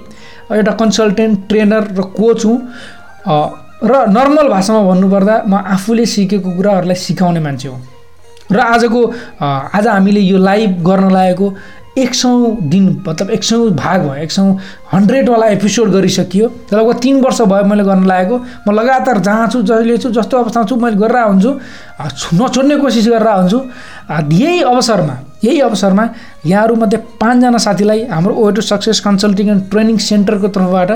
[0.52, 2.58] एउटा कन्सल्टेन्ट ट्रेनर र कोच हुँ।
[3.84, 7.78] र नर्मल भाषामा भन्नुपर्दा म आफूले सिकेको कुराहरूलाई सिकाउने मान्छे हो।
[8.52, 9.02] र आजको
[9.44, 11.48] आज हामीले यो लाइभ गर्न लागेको
[11.98, 12.30] एक सौ
[12.72, 14.44] दिन मतलब एक सौ भाग भयो एक सौ
[14.94, 18.38] हन्ड्रेडवाला एपिसोड गरिसकियो। लगभग तिन वर्ष भयो मैले गर्न लागेको।
[18.68, 21.52] म लगातार जहाँ छु जहिले छु जस्तो अवस्थामा छु मैले गरेर हुन्छु
[22.42, 23.60] नछोड्ने कोसिस गरेर हुन्छु
[24.34, 26.08] यही अवसरमा यही अवसरमा
[26.46, 30.92] यहाँहरूमध्ये पाँचजना साथीलाई हाम्रो way success consulting and training सेन्टरको तर्फबाट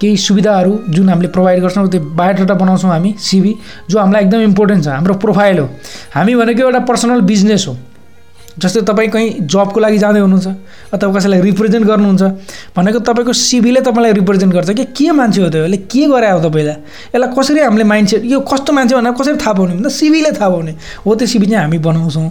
[0.00, 3.54] केही सुविधाहरू जुन हामीले प्रोभाइड गर्छौँ त्यो बायोडाटा बनाउँछौँ हामी सिबी
[3.90, 5.68] जो हामीलाई एकदम इम्पोर्टेन्ट छ हाम्रो प्रोफाइल हो।
[6.14, 7.76] हामी भनेको एउटा पर्सनल बिजनेस हो।
[8.56, 10.48] जस्तै तपाईँ कहीँ जबको लागि जाँदै हुनुहुन्छ
[10.94, 12.22] अथवा कसैलाई रिप्रेजेन्ट गर्नुहुन्छ
[12.76, 15.64] भनेको तपाईँको सिबीले तपाईँलाई रिप्रेजेन्ट गर्छ कि के मान्छे हो त्यो?
[15.64, 16.76] यसले के गरे हो तपाईँलाई?
[17.12, 19.74] यसलाई कसरी हामीले माइन्डसेट यो कस्तो मान्छे भनेर कसरी थाहा पाउने?
[19.76, 20.72] भन्दा सिबीले थाहा पाउने।
[21.04, 22.28] हो त्यो सिबी चाहिँ हामी बनाउँछौँ।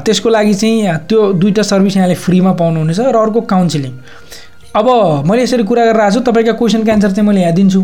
[0.00, 3.92] त्यसको लागि चाहिँ त्यो दुईवटा सर्भिस यहाँले फ्रीमा पाउनुहुनेछ र अर्को काउन्सिलिङ।
[4.70, 4.86] अब
[5.26, 7.80] मैले यसरी कुरा गरेर आएको छु तपाईँका क्वेसनको एन्सर चाहिँ मैले यहाँ दिन्छु।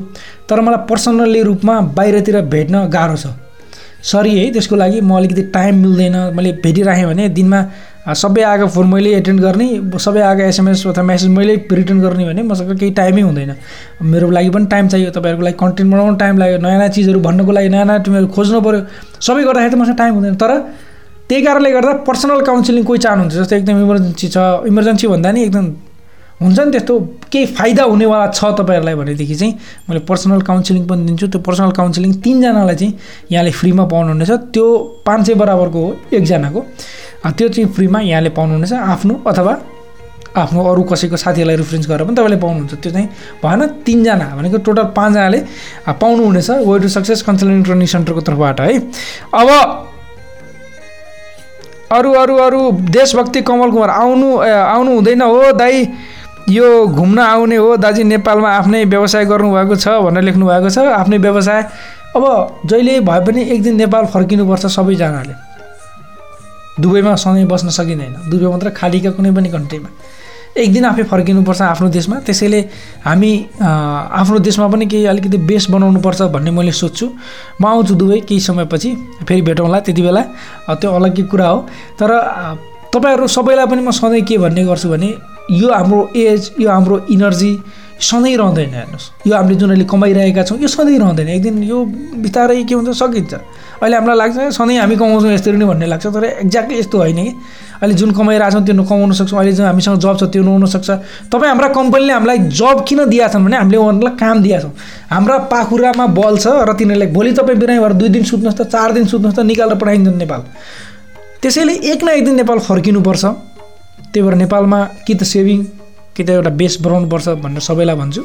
[0.49, 3.27] तर मलाई पर्सनल्ली रूपमा बाहिरतिर भेट्न गाह्रो छ।
[4.07, 7.61] सरी है त्यसको लागि म अलिकति टाइम मिल्दैन। मैले भेटिराखेँ भने दिनमा
[8.15, 9.67] सबै आएको फोन मैले एटेन्ड गर्ने
[9.99, 13.55] सबै आएको एसएमएस अथवा मेसेज मैले रिटर्न गर्ने भने मसँग केही टाइमै हुँदैन।
[14.03, 17.53] मेरो लागि पनि टाइम चाहियो तपाईँहरूको लागि कन्टेन्ट बनाउनु टाइम लाग्यो नयाँ नयाँ चिजहरू भन्नुको
[17.53, 18.81] लागि नयाँ नयाँ टिमहरू खोज्नु पऱ्यो
[19.27, 20.53] सबै गर्दाखेरि त मसँग टाइम हुँदैन। तर
[21.29, 24.39] त्यही कारणले गर्दा पर्सनल काउन्सिलिङ कोही चाहनुहुन्छ जस्तै एकदम इमर्जेन्सी छ
[24.71, 25.67] इमर्जेन्सी भन्दा नि एकदम
[26.37, 26.95] हुन्छ नि त्यस्तो
[27.33, 29.53] केही फाइदा हुनेवाला छ तपाईँहरूलाई भनेदेखि चाहिँ
[29.89, 32.93] मैले पर्सनल काउन्सिलिङ पनि दिन्छु। त्यो पर्सनल काउन्सिलिङ तिनजनालाई चाहिँ
[33.33, 34.67] यहाँले फ्रीमा पाउनुहुनेछ। त्यो
[35.07, 36.61] पाँच सय बराबरको हो एकजनाको।
[37.25, 39.55] त्यो चाहिँ फ्रीमा यहाँले पाउनुहुनेछ। आफ्नो अथवा
[40.37, 43.09] आफ्नो अरू कसैको साथीहरूलाई रिफरेन्स गरेर पनि तपाईँले पाउनुहुन्छ। त्यो चाहिँ
[43.41, 45.39] भएन तिनजना भनेको टोटल पाँचजनाले
[45.89, 48.77] पाउनुहुनेछ। Way to success consulting training सेन्टरको तर्फबाट है।
[49.33, 49.49] अब
[51.97, 52.61] अरू अरू अरू
[52.93, 55.89] देशभक्ति कमल कुमार आउनु आउनु हुँदैन हो दाई।
[56.49, 61.19] यो घुम्न आउने हो दाजु नेपालमा आफ्नै व्यवसाय गर्नुभएको छ भनेर लेख्नु भएको छ। आफ्नै
[61.19, 61.63] व्यवसाय।
[62.17, 62.25] अब
[62.67, 65.35] जहिले भए पनि एक दिन नेपाल फर्किनुपर्छ सबैजनाले।
[66.81, 69.91] दुबईमा सधैँ बस्न सकिँदैन। दुबई मात्र खालीका कुनै पनि कन्ट्रीमा
[70.57, 72.61] एक दिन आफै फर्किनुपर्छ आफ्नो देशमा। त्यसैले
[73.05, 77.07] हामी आफ्नो देशमा पनि केही अलिकति बेस बनाउनुपर्छ भन्ने मैले सोध्छु
[77.61, 78.91] म आउँछु दुबई केही समयपछि
[79.27, 80.23] फेरि भेटौँला त्यति बेला।
[80.71, 81.59] त्यो अलग्गै कुरा हो।
[81.99, 82.11] तर
[82.95, 85.11] तपाईँहरू सबैलाई पनि म सधैँ के भन्ने गर्छु भने
[85.51, 87.53] यो हाम्रो एज यो हाम्रो इनर्जी
[87.97, 91.85] सधैँ रहँदैन हेर्नुहोस्। यो हामीले जुन अहिले कमाइरहेका छौँ यो सधैँ रहँदैन। एक दिन यो
[92.21, 93.35] बिस्तारै के हुन्छ सकिन्छ।
[93.81, 97.33] अहिले हामीलाई लाग्छ सधैँ हामी कमाउँछौँ यसरी नै भन्ने लाग्छ तर एक्ज्याक्टली यस्तो होइन कि।
[97.81, 100.91] अहिले जुन कमाइरहेको छौँ त्यो कमाउन सक्छौँ। अहिले जुन हामीसँग जब छ त्यो नहुनसक्छ
[101.33, 104.73] तपाईँ हाम्रा कम्पनीले हामीलाई जब किन दिएका छन् भने हामीले उनीहरूलाई काम दिएका छौँ
[105.11, 108.93] हाम्रा पाखुरामा बल छ र तिनीहरूले भोलि तपाईँ बिरामी भएर दुई दिन सुत्नुहोस् त चार
[108.93, 110.41] दिन सुत्नुहोस् त निकालेर पठाइदिन्छ नेपाल।
[111.41, 113.25] त्यसैले एक न एक दिन नेपाल फर्किनुपर्छ।
[114.13, 115.65] त्यही भएर नेपालमा कि त सेभिङ
[116.17, 118.23] कि त एउटा बेस बनाउनुपर्छ भनेर सबैलाई भन्छु।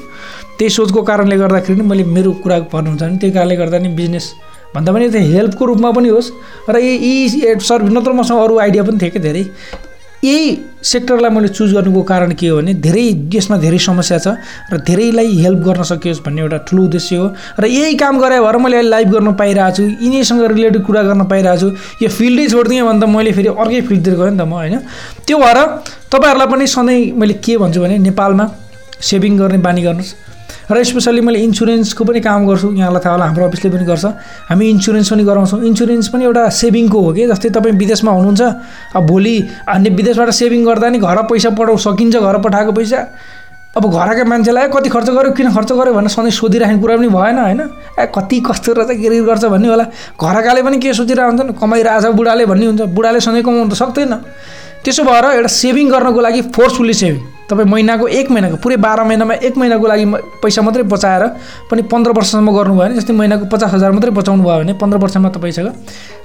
[0.57, 4.25] त्यही सोचको कारणले गर्दाखेरि नि मैले मेरो कुरा भन्नुहुन्छ भने त्यही कारणले गर्दा नि बिजनेस
[4.75, 6.31] भन्दा पनि त्यो हेल्पको रूपमा पनि होस्।
[6.69, 7.13] र यी
[7.59, 9.43] सर्भिस नत्र मसँग अरू आइडिया पनि थियो क्या धेरै।
[10.23, 13.03] यही सेक्टरलाई मैले चुज गर्नुको कारण के हो भने धेरै
[13.33, 14.27] देशमा धेरै समस्या छ
[14.73, 17.27] र धेरैलाई हेल्प गर्न सकियोस् भन्ने एउटा ठुलो उद्देश्य हो
[17.59, 21.25] र यही काम गरे भएर मैले अहिले लाइभ गर्न पाइरहेको छु यिनीसँग रिलेटेड कुरा गर्न
[21.25, 24.53] पाइरहेको छु। यो फिल्डै छोडिदिएँ भने त मैले फेरि अर्कै फिल्डतिर गएँ नि त म
[24.61, 24.77] होइन?
[25.25, 25.57] त्यो भएर
[26.13, 28.45] तपाईँहरूलाई पनि सधैँ मैले के भन्छु भने नेपालमा
[29.01, 30.30] सेभिङ गर्ने बानी गर्नुहोस्।
[30.71, 34.05] र स्पेसल्ली मैले इन्सुरेन्सको पनि काम गर्छु। यहाँलाई थाहा होला हाम्रो अफिसले पनि गर्छ।
[34.49, 38.41] हामी इन्सुरेन्स पनि गराउँछौँ। इन्सुरेन्स पनि एउटा सेभिङको हो कि जस्तै तपाईँ विदेशमा हुनुहुन्छ
[38.95, 39.35] अब भोलि
[39.67, 42.99] अनि विदेशबाट सेभिङ गर्दा नि घर पैसा पठाउ सकिन्छ घर पठाएको पैसा।
[43.71, 47.37] अब घरका मान्छेलाई कति खर्च गर्यो किन खर्च गर्यो भनेर सधैँ सोधिराख्ने कुरा पनि भएन
[47.39, 47.61] होइन?
[47.99, 49.85] ए कति कस्तो रहेछ के गर्छ भन्ने होला।
[50.19, 54.13] घरकाले पनि के सोचिरहेको हुन्छ कमाइरहेछ बुढाले भन्ने हुन्छ। बुढाले सधैँ कमाउनु त सक्दैन।
[54.85, 59.33] त्यसो भएर एउटा सेभिङ गर्नको लागि फोर्सफुल्ली सेभिङ तपाईँ महिनाको एक महिनाको पुरै बाह्र महिनामा
[59.47, 60.05] एक महिनाको लागि
[60.41, 61.23] पैसा मात्रै बचाएर
[61.71, 65.29] पनि पन्ध्र वर्षसम्म गर्नुभयो भने जस्तै महिनाको पचास हजार मात्रै बचाउनु भयो भने पन्ध्र वर्षमा
[65.29, 65.69] तपाईँसँग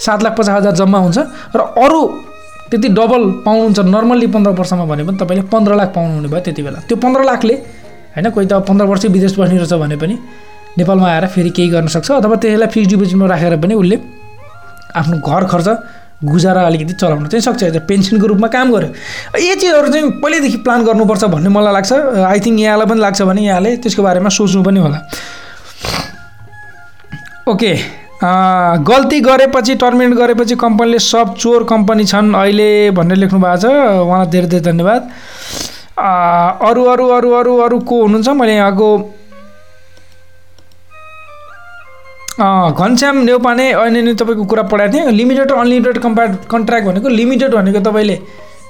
[0.00, 1.18] सात लाख पचास हजार जम्मा हुन्छ
[1.57, 2.00] र अरू
[2.70, 6.78] त्यति डबल पाउनुहुन्छ नर्मल्ली पन्ध्र वर्षमा भने पनि तपाईँले पन्ध्र लाख पाउनुहुने भयो त्यति बेला।
[6.88, 7.54] त्यो पन्ध्र लाखले
[8.14, 10.18] होइन कोही त पन्ध्र वर्ष विदेश बस्ने रहेछ भने पनि
[10.78, 13.96] नेपालमा आएर फेरि केही गर्न सक्छ अथवा त्यसलाई फिक्स डिपोजिटमा राखेर पनि उसले
[14.96, 15.68] आफ्नो घर खर्च
[16.24, 18.88] गुजारा अलिकति चलाउन चाहिँ सक्छ पेन्सनको रूपमा काम गर्यो।
[19.36, 21.92] यी चिजहरू चाहिँ पहिल्यैदेखि प्लान गर्नुपर्छ भन्ने मलाई लाग्छ।
[22.24, 24.98] आई थिङ्क यहाँलाई पनि लाग्छ भने यहाँले त्यसको बारेमा सोच्नु पनि होला।
[27.48, 27.72] ओके
[28.88, 33.64] गल्ती गरेपछि टर्मिनेट गरेपछि कम्पनीले सब चोर कम्पनी छन् अहिले भनेर लेख्नु भएको छ।
[34.08, 35.02] उहाँलाई धेरै धेरै धन्यवाद।
[36.64, 38.28] अरू अरू अरू अरू अरू को हुनुहुन्छ?
[38.40, 38.88] मैले यहाँको
[42.37, 47.80] घनश्याम नेउपाने अहिले नै तपाईँको कुरा पढाएको थिएँ। लिमिटेड अनलिमिटेड कम्पा कन्ट्र्याक्ट भनेको लिमिटेड भनेको
[47.80, 48.16] तपाईँले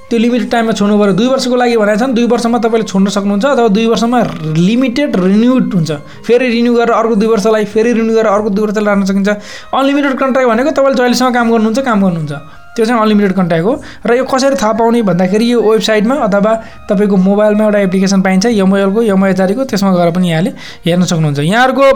[0.06, 3.44] त्यो लिमिटेड टाइममा छोड्नु पऱ्यो। दुई वर्षको लागि भनेको छ दुई वर्षमा तपाईँले छोड्न सक्नुहुन्छ
[3.44, 4.18] अथवा दुई वर्षमा
[4.54, 5.90] लिमिटेड रिन्युड हुन्छ।
[6.22, 9.28] फेरि रिन्यू गरेर अर्को दुई वर्षलाई फेरि रिन्यू गरेर अर्को दुई वर्ष लान सकिन्छ।
[9.74, 12.32] अनलिमिटेड कन्ट्र्याक्ट भनेको तपाईँले जहिलेसम्म काम गर्नुहुन्छ काम गर्नुहुन्छ।
[12.76, 13.74] त्यो चाहिँ अनलिमिटेड कन्ट्याक्ट हो।
[14.06, 16.52] र यो कसरी थाहा पाउने भन्दाखेरि यो वेबसाइटमा अथवा
[16.90, 20.50] तपाईँको मोबाइलमा एउटा एप्लिकेसन पाइन्छ यमओएलको यमओएचआरको त्यसमा गएर पनि यहाँले
[20.86, 21.86] हेर्न सक्नुहुन्छ। यहाँहरूको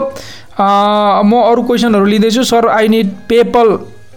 [1.23, 3.67] म अरू क्वेसनहरू लिँदैछु। सर आई निड पेपल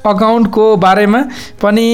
[0.05, 1.21] अकाउन्टको बारेमा
[1.63, 1.87] पनि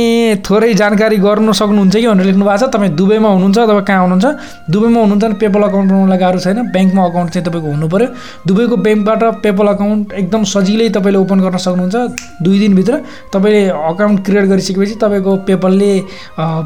[0.43, 4.27] थोरै जानकारी गर्नु सक्नुहुन्छ कि भनेर लेख्नु भएको छ। तपाईँ दुबईमा हुनुहुन्छ अथवा कहाँ हुनुहुन्छ?
[4.71, 8.09] दुबईमा हुनुहुन्छ भने पेपल अकाउन्ट बनाउनुलाई गाह्रो छैन। ब्याङ्कमा अकाउन्ट चाहिँ तपाईँको हुनु पऱ्यो
[8.47, 11.97] दुबईको ब्याङ्कबाट पेपल अकाउन्ट एकदम सजिलै तपाईँले ओपन गर्न सक्नुहुन्छ।
[12.43, 12.95] दुई दिनभित्र
[13.33, 15.93] तपाईँले अकाउन्ट क्रिएट गरिसकेपछि तपाईँको पेपलले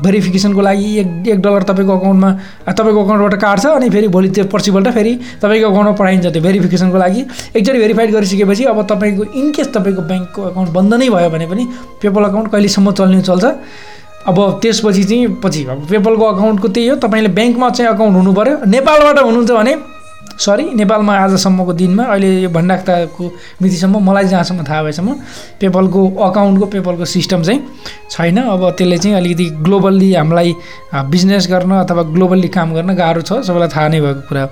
[0.04, 2.30] भेरिफिकेसनको लागि एक एक डलर तपाईँको अकाउन्टमा
[2.72, 5.12] तपाईँको अकाउन्टबाट काट्छ अनि फेरि भोलि त्यो पर्सिपल्ट फेरि
[5.44, 7.20] तपाईँको अकाउन्टमा पठाइन्छ त्यो भेरिफिकेसनको लागि।
[7.56, 11.64] एकचोटि भेरिफाइड गरिसकेपछि अब तपाईँको इनकेस तपाईँको ब्याङ्कको अकाउन्ट बन्द नै भयो भने पनि
[12.02, 13.44] पेपल अकाउन्ट कहिलेसम्म चल्ने चल्छ?
[14.26, 18.54] अब त्यसपछि चाहिँ पछि अब पेपलको अकाउन्टको त्यही हो तपाईँले ब्याङ्कमा चाहिँ अकाउन्ट हुनु पऱ्यो
[18.66, 19.74] नेपालबाट हुनुहुन्छ भने
[20.34, 23.24] सरी नेपालमा आजसम्मको दिनमा अहिले यो भण्डाक्ताको
[23.62, 25.12] मितिसम्म मलाई जहाँसम्म थाहा भएसम्म
[25.60, 27.60] पेपलको अकाउन्टको पेपलको सिस्टम चाहिँ
[28.10, 30.54] छैन। अब त्यसले चाहिँ अलिकति ग्लोबल्ली हामीलाई
[31.12, 34.42] बिजनेस गर्न अथवा ग्लोबल्ली काम गर्न गाह्रो छ सबैलाई थाहा नै भएको कुरा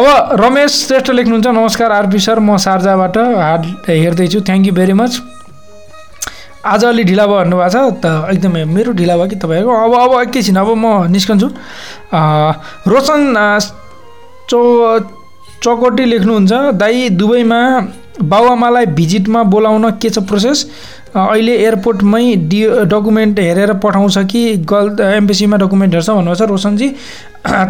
[0.00, 5.20] अब रमेश श्रेष्ठ लेख्नुहुन्छ नमस्कार आरपी सर म सार्जाबाट हार्ड हेर्दैछु। थ्याङ्क यू भेरी मच
[6.64, 9.72] आज अलि ढिला भयो भन्नुभएको छ त एकदमै मेरो ढिला भयो कि तपाईँहरूको?
[9.72, 11.48] अब अब एकैछिन अब म निस्कन्छु।
[12.86, 13.20] रोशन
[14.50, 14.58] चौ
[15.62, 17.58] चौकटी लेख्नुहुन्छ दाई दुबईमा
[18.22, 20.58] बाबुआमालाई भिजिटमा बोलाउन के छ प्रोसेस?
[21.14, 26.88] अहिले एयरपोर्टमै डि डकुमेन्ट हेरेर पठाउँछ कि गल एम्बेसीमा डकुमेन्ट हेर्छ भन्नुभएको छ रोशनजी?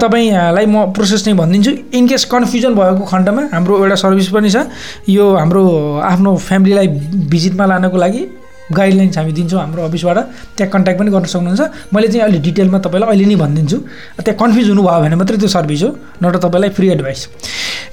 [0.04, 4.68] तपाईँलाई म प्रोसेस चाहिँ भनिदिन्छु। इनकेस कन्फ्युजन भएको खण्डमा हाम्रो एउटा सर्भिस पनि छ।
[5.08, 5.64] यो हाम्रो
[6.12, 6.88] आफ्नो फ्यामिलीलाई
[7.32, 8.22] भिजिटमा लानको लागि।
[8.70, 10.18] गाइडलाइन्स हामी दिन्छौँ हाम्रो अफिसबाट।
[10.56, 11.60] त्यहाँ कन्ट्याक्ट पनि गर्न सक्नुहुन्छ।
[11.94, 13.78] मैले चाहिँ अहिले डिटेलमा तपाईँलाई अहिले नै भनिदिन्छु।
[14.22, 15.90] त्यहाँ कन्फ्युज हुनुभयो भने मात्रै त्यो सर्भिस हो
[16.22, 17.20] नत्र तपाईँलाई फ्री एडभाइस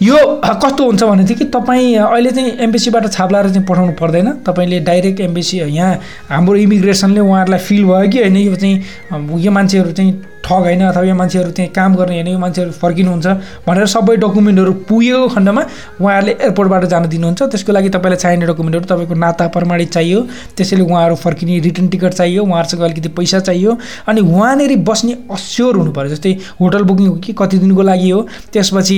[0.02, 0.18] यो
[0.64, 5.58] कस्तो हुन्छ भनेदेखि तपाईँ अहिले चाहिँ एम्बेसीबाट छाप लाएर चाहिँ पठाउनु पर्दैन। तपाईँले डाइरेक्ट एम्बेसी
[5.60, 5.94] यहाँ
[6.30, 8.38] हाम्रो इमिग्रेसनले उहाँहरूलाई फिल भयो कि होइन?
[8.38, 10.14] यो चाहिँ यो मान्छेहरू चाहिँ
[10.50, 13.28] ठग होइन अथवा यो मान्छेहरू त्यहाँ काम गर्ने होइन यो मान्छेहरू फर्किनुहुन्छ
[13.68, 15.64] भनेर सबै डकुमेन्टहरू पुगेको खण्डमा
[16.02, 20.20] उहाँहरूले एयरपोर्टबाट जान दिनुहुन्छ। त्यसको लागि तपाईँलाई चाहिने डकुमेन्टहरू तपाईँको नाता प्रमाणित चाहियो
[20.58, 23.78] त्यसैले उहाँहरू फर्किने रिटर्न टिकट चाहियो उहाँहरूसँग अलिकति पैसा चाहियो
[24.10, 28.22] अनि उहाँनिर बस्ने अस्योर हुनु पऱ्यो जस्तै होटल बुकिङ हो कि कति दिनको लागि हो
[28.54, 28.97] त्यसपछि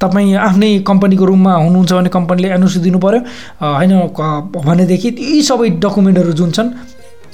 [0.00, 3.20] तपाईँ आफ्नै कम्पनीको रुममा हुनुहुन्छ भने कम्पनीले एनओसी दिनु पऱ्यो।
[3.60, 3.92] होइन
[4.56, 6.70] भनेदेखि यी सबै डकुमेन्टहरू जुन छन्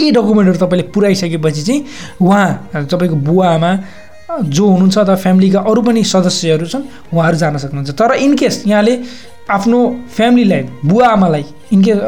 [0.02, 1.84] यी डकुमेन्टहरू तपाईँले पुऱ्याइसकेपछि चाहिँ
[2.20, 3.72] उहाँ तपाईँको बुवा आमा
[4.32, 8.94] जो हुनुहुन्छ अथवा फ्यामिलीका अरू पनि सदस्यहरू छन् उहाँहरू जान सक्नुहुन्छ। तर इनकेस यहाँले
[9.50, 9.78] आफ्नो
[10.16, 11.98] फ्यामिलीलाई बुवा आमालाई इनकेस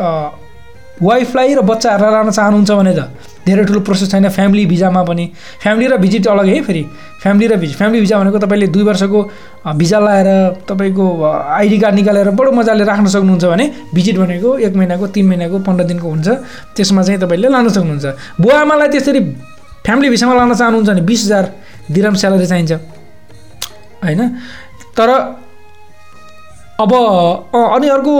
[1.03, 3.01] वाइफलाई र बच्चाहरूलाई लान चाहनुहुन्छ भने त
[3.47, 5.25] धेरै ठुलो प्रोसेस छैन। फ्यामिली भिजामा पनि।
[5.63, 6.83] फ्यामिली र भिजिट अलग है फेरि।
[7.23, 9.21] फ्यामिली र भिजिट फ्यामिली भिजा भनेको तपाईँले दुई वर्षको
[9.75, 10.29] भिजा लगाएर
[10.69, 11.05] तपाईँको
[11.59, 13.65] आइडी कार्ड निकालेर बडो मजाले राख्न सक्नुहुन्छ भने
[13.95, 16.29] भिजिट भनेको एक महिनाको तिन महिनाको पन्ध्र दिनको हुन्छ।
[16.77, 18.07] त्यसमा चाहिँ तपाईँले लान सक्नुहुन्छ।
[18.41, 19.21] बुवा आमालाई त्यसरी
[19.85, 21.45] फ्यामिली भिसामा लान चाहनुहुन्छ भने बिस हजार
[21.91, 22.73] दिराम स्यालेरी चाहिन्छ।
[24.05, 24.21] होइन?
[24.97, 25.11] तर
[26.81, 26.93] अब
[27.53, 28.15] अनि अर्को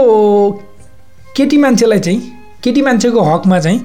[1.35, 2.19] केटी मान्छेलाई चाहिँ
[2.65, 3.79] केटी मान्छेको हकमा चाहिँ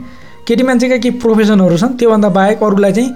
[0.49, 3.11] केटी मान्छेका केही प्रोफेसनहरू छन् त्योभन्दा बाहेक अरूलाई चाहिँ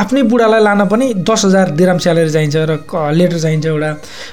[0.00, 2.78] आफ्नै बुढालाई लान पनि दस हजार दिराम स्यालेरी चाहिन्छ र
[3.12, 3.90] लेटर चाहिन्छ एउटा।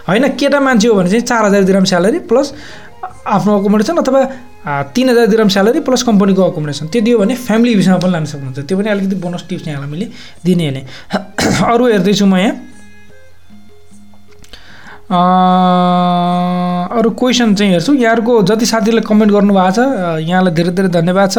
[0.08, 2.54] होइन केटा मान्छे हो भने चाहिँ चार हजार दिराम स्यालेरी प्लस
[3.26, 4.22] आफ्नो अकोमोडेसन अथवा
[4.96, 8.60] तिन हजार दिराम स्यालेरी प्लस कम्पनीको अकोमोडेसन। त्यो दियो भने फ्यामिली भिसामा पनि लान सक्नुहुन्छ।
[8.70, 10.08] त्यो पनि अलिकति बोनस टिप्स यहाँलाई मैले
[10.46, 10.82] दिने हेर्ने
[11.74, 12.71] अरू हेर्दैछु म यहाँ।
[16.98, 19.80] अरू क्वेसन चाहिँ हेर्छु। यहाँहरूको जति साथीहरूले कमेन्ट गर्नुभएको छ
[20.24, 21.38] यहाँलाई धेरै धेरै धन्यवाद छ।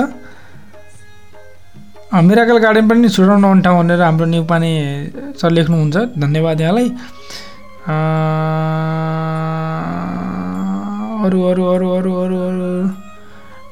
[2.12, 4.72] मिराकल गार्डन पनि छुटाउनु अन्ठाउँ भनेर हाम्रो न्युपाने
[5.40, 6.88] सर लेख्नुहुन्छ। धन्यवाद यहाँलाई।
[11.24, 12.68] अरू अरू अरू अरू अरू अरू।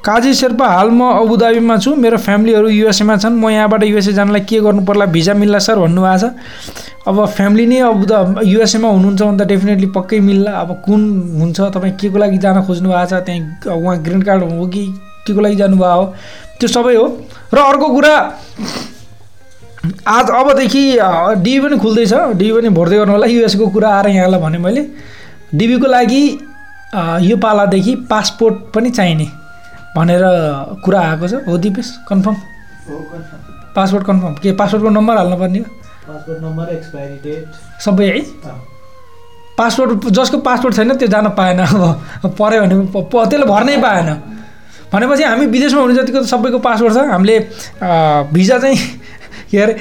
[0.01, 4.59] काजी शेर्पा हाल म अबुधाबीमा छु। मेरो फ्यामिलीहरू युएसएमा छन्। म यहाँबाट युएसए जानलाई के
[4.59, 9.47] गर्नु पर्ला भिजा मिल्ला सर भन्नुभएको छ। अब फ्यामिली नै अब युएसएमा हुनुहुन्छ भने त
[9.47, 11.01] डेफिनेटली पक्कै मिल्ला। अब कुन
[11.37, 14.85] हुन्छ तपाईँ के को लागि जान खोज्नु भएको छ त्यहीँ उहाँ ग्रिन कार्ड हो कि
[15.27, 16.05] के को लागि जानुभएको हो
[16.59, 17.05] त्यो सबै हो।
[17.53, 18.15] र अर्को कुरा
[20.07, 20.83] आज अबदेखि
[21.45, 24.81] डिबी पनि खुल्दैछ। डिबी पनि भर्दै गर्नु होला। युएसको कुरा आएर यहाँलाई भने मैले।
[25.53, 26.23] डिबीको लागि
[27.29, 29.27] यो पालादेखि पासपोर्ट पनि चाहिने।
[29.95, 30.23] भनेर
[30.83, 32.35] कुरा आएको छ। हो दिपेश कन्फर्म
[33.75, 35.65] पासपोर्ट कन्फर्म के पासपोर्टको नम्बर हाल्नुपर्ने हो?
[36.41, 37.45] नम्बर एक्सपायरी डेट
[37.81, 38.21] सबै है?
[39.57, 44.09] पासपोर्ट जसको पासपोर्ट छैन त्यो जान पाएन। अब पऱ्यो भने त्यसले भर्नै पाएन।
[44.93, 47.37] भनेपछि हामी विदेशमा हुने जतिको त सबैको पासपोर्ट छ हामीले
[48.33, 48.77] भिजा चाहिँ
[49.51, 49.73] के अरे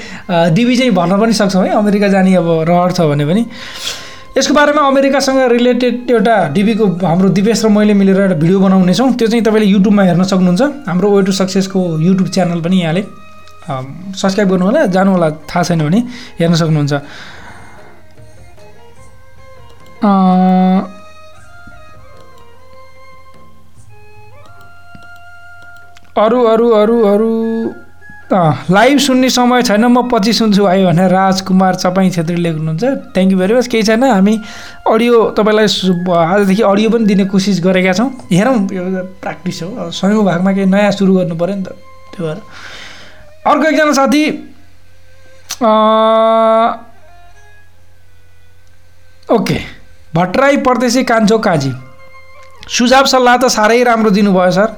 [0.54, 3.42] डिबी चाहिँ भर्न पनि सक्छौँ है। अमेरिका जाने अब रहर छ भने पनि।
[4.40, 9.28] यसको बारेमा अमेरिकासँग रिलेटेड एउटा डिबीको हाम्रो दिपेश र मैले मिलेर एउटा भिडियो बनाउनेछौँ। त्यो
[9.28, 13.02] चाहिँ तपाईँले युट्युबमा हेर्न सक्नुहुन्छ। हाम्रो वे टु सक्सेसको युट्युब च्यानल पनि यहाँले
[14.16, 16.00] सब्सक्राइब गर्नु होला जानु होला थाहा छैन भने
[16.40, 16.92] हेर्न सक्नुहुन्छ।
[26.16, 27.30] अरू अरू अरू अरू
[28.32, 33.38] लाइभ सुन्ने समय छैन म पछि सुन्छु आयो भने राजकुमार चपाई छेत्री लेख्नुहुन्छ। थ्याङ्क यू
[33.38, 34.34] भेरी मच केही छैन हामी
[34.86, 38.82] अडियो तपाईँलाई आजदेखि अडियो पनि दिने कोसिस गरेका छौँ। हेरौँ यो
[39.18, 41.74] प्र्याक्टिस हो। सयौँ भागमा केही नयाँ सुरु गर्नु पऱ्यो नि त
[42.14, 42.38] त्यो भएर।
[43.50, 44.22] अर्को एकजना साथी
[49.34, 49.58] ओके।
[50.14, 51.72] भट्टराई परदेशी कान्छो काजी।
[52.70, 54.68] सुझाव सल्लाह त साह्रै राम्रो दिनुभयो सर।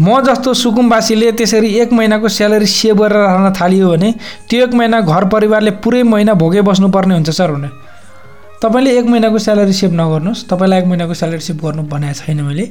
[0.00, 4.10] म जस्तो सुकुम्बासीले त्यसरी एक महिनाको स्यालेरी सेभ गरेर राख्न थालियो भने
[4.50, 7.68] त्यो एक महिना घर परिवारले पुरै महिना भोगे बस्नुपर्ने हुन्छ सर हुने।
[8.62, 12.66] तपाईँले एक महिनाको स्यालेरी सेभ नगर्नुहोस्। तपाईँलाई एक महिनाको स्यालेरी सेभ गर्नु भनेको छैन मैले।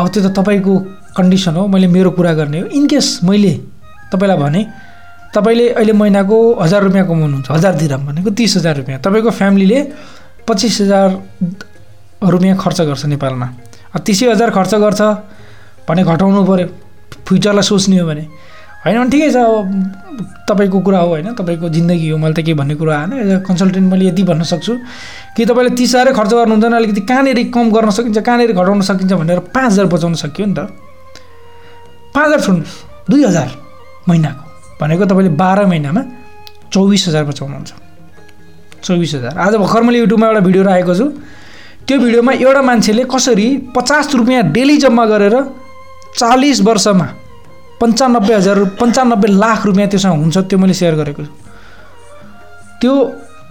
[0.00, 0.72] अब त्यो त तपाईँको
[1.16, 3.52] कन्डिसन हो मैले मेरो कुरा गर्ने हो। इनकेस मैले
[4.12, 4.60] तपाईँलाई भने
[5.36, 9.78] तपाईँले अहिले महिनाको हजार रुपियाँ कमाउनुहुन्छ हजार दिराम भनेको तिस हजार रुपियाँ। तपाईँको फ्यामिलीले
[10.48, 11.08] पच्चिस हजार
[12.24, 13.46] रुपियाँ खर्च गर्छ नेपालमा।
[13.94, 15.00] तिसै हजार खर्च गर्छ।
[15.88, 16.66] भने घटाउनु पऱ्यो
[17.26, 18.24] फ्युचरलाई सोच्ने हो भने।
[18.86, 19.66] होइन भने ठिकै छ। अब
[20.48, 23.38] तपाईँको कुरा हो होइन। तपाईँको जिन्दगी हो। मैले त के भन्ने कुरा आएन। एज अ
[23.46, 24.74] कन्सल्टेन्ट मैले यति भन्न सक्छु।
[25.36, 29.12] कि तपाईँले तिस हजारै खर्च गर्नुहुन्छ भने अलिकति कहाँनिर कम गर्न सकिन्छ कहाँनिर घटाउन सकिन्छ
[29.12, 30.70] भनेर पाँच हजार बचाउन सकियो नि त।
[32.14, 33.48] पाँच हजार छोड्नुहोस्। दुई हजार
[34.08, 34.42] महिनाको।
[34.80, 36.02] भनेको तपाईँले बाह्र महिनामा
[36.72, 37.70] चौबिस हजार बचाउनुहुन्छ।
[38.84, 41.06] चौबिस हजार। आज भर्खर मैले युट्युबमा एउटा भिडियो राखेको छु।
[41.86, 45.34] त्यो भिडियोमा एउटा मान्छेले कसरी पचास रुपियाँ डेली जम्मा गरेर
[46.18, 47.06] चालिस वर्षमा
[47.80, 51.32] पन्चानब्बे हजार पन्चानब्बे लाख रुपियाँ त्योसँग हुन्छ त्यो मैले सेयर गरेको छु।
[52.80, 52.92] त्यो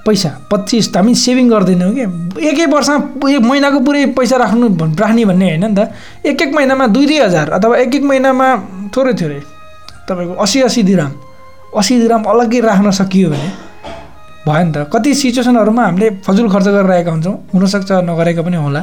[0.06, 2.04] पैसा पच्चिस हामी सेभिङ गर्दैनौँ कि?
[2.44, 2.98] एक एक वर्षमा
[3.32, 4.68] एक महिनाको पुरै पैसा राख्नु
[5.00, 8.48] राख्ने भन्ने होइन नि त। एक एक महिनामा दुई दुई हजार अथवा एक एक महिनामा
[8.96, 9.40] थोरै थोरै।
[10.10, 11.12] तपाईँको असी असी दिराम
[11.72, 13.50] असी दिराम अलग्गै राख्न सकियो भने
[14.48, 18.82] भयो नि त। कति सिचुएसनहरूमा हामीले फजुल खर्च गरिरहेका हुन्छौँ। हुनसक्छ नगरेका पनि होला।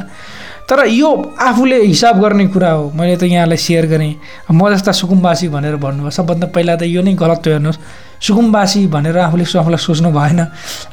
[0.63, 1.09] तर यो
[1.39, 4.15] आफूले हिसाब गर्ने कुरा हो। मैले त यहाँलाई सेयर गरेँ।
[4.51, 7.79] म जस्ता सुकुम्बासी भनेर भन्नुभयो। सबभन्दा पहिला त यो नै गलत हो हेर्नुहोस्।
[8.23, 10.39] सुकुम्बासी भनेर आफूले आफूलाई सोच्नु भएन।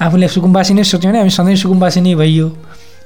[0.03, 2.47] आफूले सुकुम्बासी नै सोच्यो भने हामी सधैँ सुकुम्बासी नै भइयो।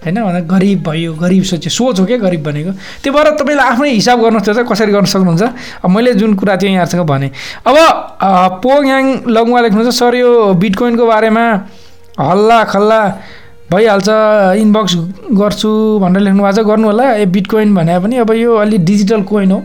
[0.05, 0.23] होइन?
[0.25, 2.73] भन्दा गरिब भयो गरिब सोच्यो सोच हो क्या गरिब भनेको?
[3.03, 5.43] त्यो भएर तपाईँले आफ्नै हिसाब गर्नुहोस् चाहिँ कसरी गर्न सक्नुहुन्छ?
[5.85, 7.31] अब मैले जुन कुरा थियो यहाँहरूसँग भने
[7.67, 8.31] अब अ,
[8.63, 10.31] पोङयाङ लगुवा लेख्नुहुन्छ सर यो
[10.61, 11.45] बिटकोइनको बारेमा
[12.21, 13.01] हल्ला खल्ला
[13.73, 14.09] भइहाल्छ
[14.61, 14.95] इनबक्स
[15.41, 19.23] गर्छु भनेर लेख्नु भएको छ। गर्नु होला ए बिटकोइन भने पनि अब यो अलि डिजिटल
[19.25, 19.59] कोइन हो।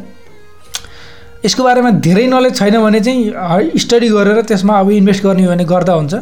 [1.45, 5.63] यसको बारेमा धेरै नलेज छैन भने चाहिँ स्टडी गरेर त्यसमा अब इन्भेस्ट गर्ने हो भने
[5.65, 6.13] गर्दा हुन्छ।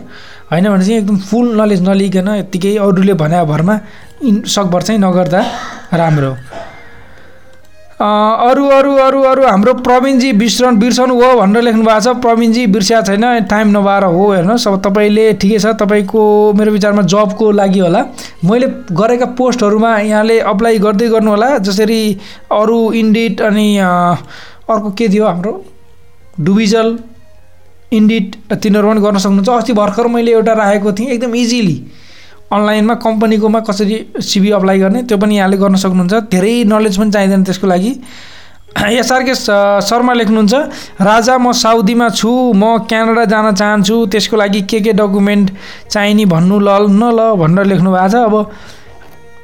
[0.52, 3.80] होइन भने चाहिँ एकदम फुल नलेज नलिकन यत्तिकै अरूले भने भरमा
[4.24, 5.42] इन सकभर चाहिँ नगर्दा
[5.94, 6.32] राम्रो
[7.98, 8.06] अ,
[8.50, 13.02] अरू अरू अरू अरू हाम्रो प्रवीणजी बिर्सन बिर्सनु हो भनेर लेख्नु भएको छ। प्रवीणजी बिर्सिया
[13.02, 16.22] छैन टाइम नभएर हो हेर्नुहोस् अब तपाईँले ठिकै छ तपाईँको
[16.54, 18.02] मेरो विचारमा जबको लागि होला।
[18.46, 22.02] मैले गरेका पोस्टहरूमा यहाँले अप्लाई गर्दै गर्नु होला। जसरी
[22.54, 23.68] अरू इन्डिट अनि
[24.70, 25.54] अर्को के थियो हाम्रो?
[26.40, 26.98] डुबिजल
[27.94, 31.78] इन्डिट तिनीहरू पनि गर्न सक्नुहुन्छ। अस्ति भर्खर मैले एउटा राखेको थिएँ एकदम इजिली
[32.54, 37.44] अनलाइनमा कम्पनीकोमा कसरी सिबी अप्लाई गर्ने त्यो पनि यहाँले गर्न सक्नुहुन्छ। धेरै नलेज पनि चाहिँदैन
[37.44, 37.92] त्यसको लागि।
[38.78, 40.54] एसआरके शर्मा लेख्नुहुन्छ
[41.02, 45.52] राजा म साउदीमा छु। म क्यानाडा जान चाहन्छु। त्यसको लागि के के डकुमेन्ट
[45.90, 48.36] चाहिने भन्नु ल न ल भनेर लेख्नु भएको छ। अब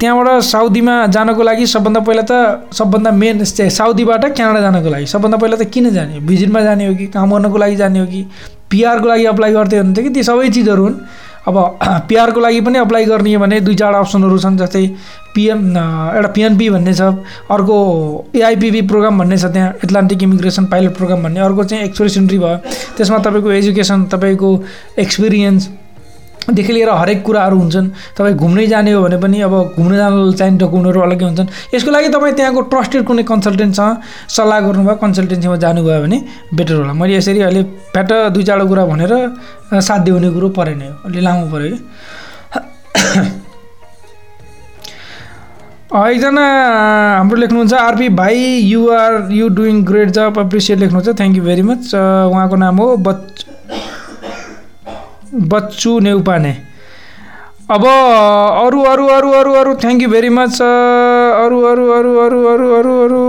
[0.04, 5.56] त्यहाँबाट साउदीमा जानको लागि सबभन्दा पहिला त सबभन्दा मेन साउदीबाट क्यानाडा जानको लागि। सबभन्दा पहिला
[5.56, 8.22] त किन जाने भिजिटमा जाने हो कि काम गर्नको लागि जाने हो कि?
[8.68, 10.10] पिआरको लागि अप्लाई गर्दै हुनुहुन्छ कि?
[10.12, 10.98] ती सबै चिजहरू हुन्।
[11.48, 11.56] अब
[12.10, 14.84] पिआरको लागि पनि अप्लाई गर्ने हो भने दुई चारवटा अप्सनहरू छन् जस्तै
[15.36, 17.02] पिएम एउटा पिएनपी भन्ने छ।
[17.48, 17.78] अर्को
[18.36, 22.58] एआइपिबी प्रोग्राम भन्ने छ त्यहाँ। एटलान्टिक इमिग्रेसन पाइलट प्रोग्राम भन्ने। अर्को चाहिँ एक्सप्रेस इन्ट्री भयो।
[22.98, 24.50] त्यसमा तपाईँको एजुकेसन तपाईँको
[25.00, 25.70] एक्सपिरियन्स
[26.52, 27.88] देखि लिएर हरेक कुराहरू हुन्छन्।
[28.18, 32.10] तपाईँ घुम्नै जाने हो भने पनि अब घुम्न जान चाहिने डकुमेन्टहरू अलग्गै हुन्छन्। यसको लागि
[32.12, 33.96] तपाईँ त्यहाँको ट्रस्टेड कुनै कन्सल्टेन्टसँग
[34.36, 36.18] सल्लाह गर्नुभयो कन्सल्टेन्सीमा जानुभयो भने
[36.52, 37.64] बेटर होला। मैले यसरी अहिले
[37.94, 39.12] फ्याट दुई चारवटा कुरा भनेर
[39.80, 41.80] साध्य हुने कुरो परेन यो। अलि लामो पऱ्यो कि।
[45.94, 46.44] एकजना
[47.18, 51.94] हाम्रो लेख्नुहुन्छ आरपी भाइ you're you doing great job appreciate लेख्नुहुन्छ। थ्याङ्क यू भेरी मच
[51.94, 53.46] उहाँको नाम हो बच
[55.34, 56.52] बच्चु नेउपाने।
[57.72, 62.74] अब अरू अरू अरू अरू अरू थ्याङ्क यू भेरी मच अरू अरू अरू अरू अरू
[62.76, 63.22] अरू अरू।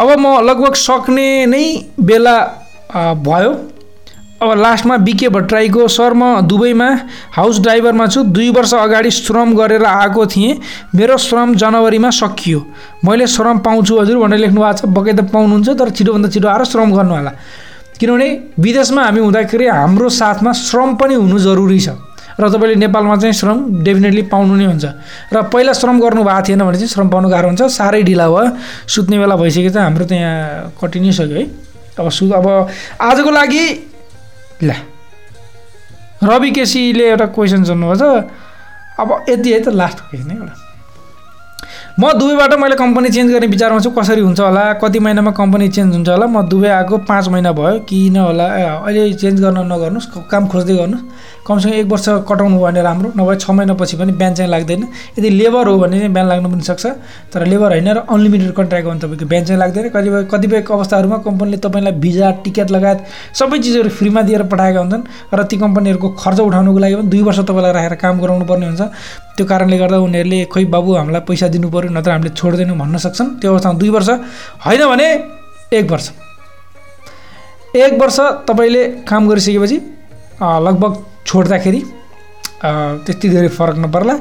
[0.00, 1.64] अब म लगभग सक्ने नै
[2.00, 2.36] बेला
[3.24, 3.52] भयो।
[4.42, 6.88] अब लास्टमा बिके भट्टराईको सर म दुबईमा
[7.36, 10.58] हाउस ड्राइभरमा छु। दुई वर्ष अगाडि श्रम गरेर आएको थिएँ।
[10.94, 12.60] मेरो श्रम जनवरीमा सकियो।
[13.04, 16.64] मैले श्रम पाउँछु हजुर भनेर लेख्नु भएको छ। बकै त पाउनुहुन्छ तर छिटोभन्दा छिटो आएर
[16.70, 17.32] श्रम गर्नु होला।
[17.98, 18.28] किनभने
[18.58, 21.88] विदेशमा हामी हुँदाखेरि हाम्रो साथमा श्रम पनि हुनु जरुरी छ।
[22.38, 24.84] र तपाईँले नेपालमा चाहिँ श्रम डेफिनेटली पाउनु नै हुन्छ।
[25.34, 28.54] र पहिला श्रम गर्नु भएको थिएन भने चाहिँ श्रम पाउनु गाह्रो हुन्छ। साह्रै ढिला भयो।
[28.86, 31.44] सुत्ने बेला भइसक्यो चाहिँ हाम्रो त यहाँ कटि नै सक्यो है।
[31.98, 32.46] अब सु अब
[33.02, 33.64] आजको लागि
[34.62, 34.70] ल।
[36.22, 38.30] रवि केसीले एउटा क्वेसन सोध्नुभएको छ।
[39.02, 40.54] अब यति है त लास्ट क्वेसन है एउटा।
[42.00, 45.94] म दुबईबाट मैले कम्पनी चेन्ज गर्ने विचारमा छु कसरी हुन्छ होला कति महिनामा कम्पनी चेन्ज
[45.94, 48.46] हुन्छ होला म दुबई आएको पाँच महिना भयो किन होला
[48.86, 53.36] अहिले चेन्ज गर्न नगर्नुहोस् काम खोज्दै गर्नुहोस्। कमसेकम एक वर्ष कटाउनु भयो भने राम्रो नभए
[53.36, 54.82] छ महिनापछि पनि बिहान चाहिँ लाग्दैन।
[55.18, 56.86] यदि लेबर हो भने चाहिँ बिहान लाग्नु पनि सक्छ
[57.32, 61.16] तर लेबर होइन र अनलिमिटेड कन्ट्र्याक्ट हो भने तपाईँको बिहान चाहिँ लाग्दैन। कतिपय कतिपय अवस्थाहरूमा
[61.24, 62.98] कम्पनीले तपाईँलाई भिजा टिकट लगायत
[63.34, 67.40] सबै चिजहरू फ्रीमा दिएर पठाएका हुन्छन् र ती कम्पनीहरूको खर्च उठाउनुको लागि पनि दुई वर्ष
[67.48, 68.82] तपाईँलाई राखेर काम गराउनु पर्ने हुन्छ।
[69.36, 73.28] त्यो कारणले गर्दा उनीहरूले खोइ बाबु हामीलाई पैसा दिनु पऱ्यो नत्र हामीले छोड्दैनौँ भन्न सक्छन्।
[73.40, 74.08] त्यो अवस्थामा दुई वर्ष
[74.66, 75.06] होइन भने
[75.72, 76.06] एक वर्ष।
[77.76, 78.18] एक वर्ष
[78.48, 79.76] तपाईँले काम गरिसकेपछि
[80.66, 80.92] लगभग
[81.28, 81.80] छोड्दाखेरि
[83.04, 84.14] त्यति धेरै फरक नपर्ला।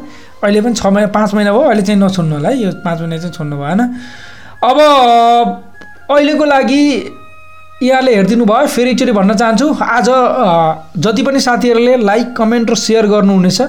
[0.44, 3.18] अहिले पनि छ महिना पाँच महिना भयो अहिले चाहिँ नछोड्नु होला है। यो पाँच महिना
[3.18, 3.82] चाहिँ छोड्नु भएन।
[4.64, 4.78] अब
[6.12, 6.82] अहिलेको लागि
[7.84, 10.10] यहाँले हेरिदिनु भयो फेरि एकचोटि भन्न चाहन्छु। आज
[11.00, 13.62] जति पनि साथीहरूले लाइक कमेन्ट र सेयर गर्नुहुनेछ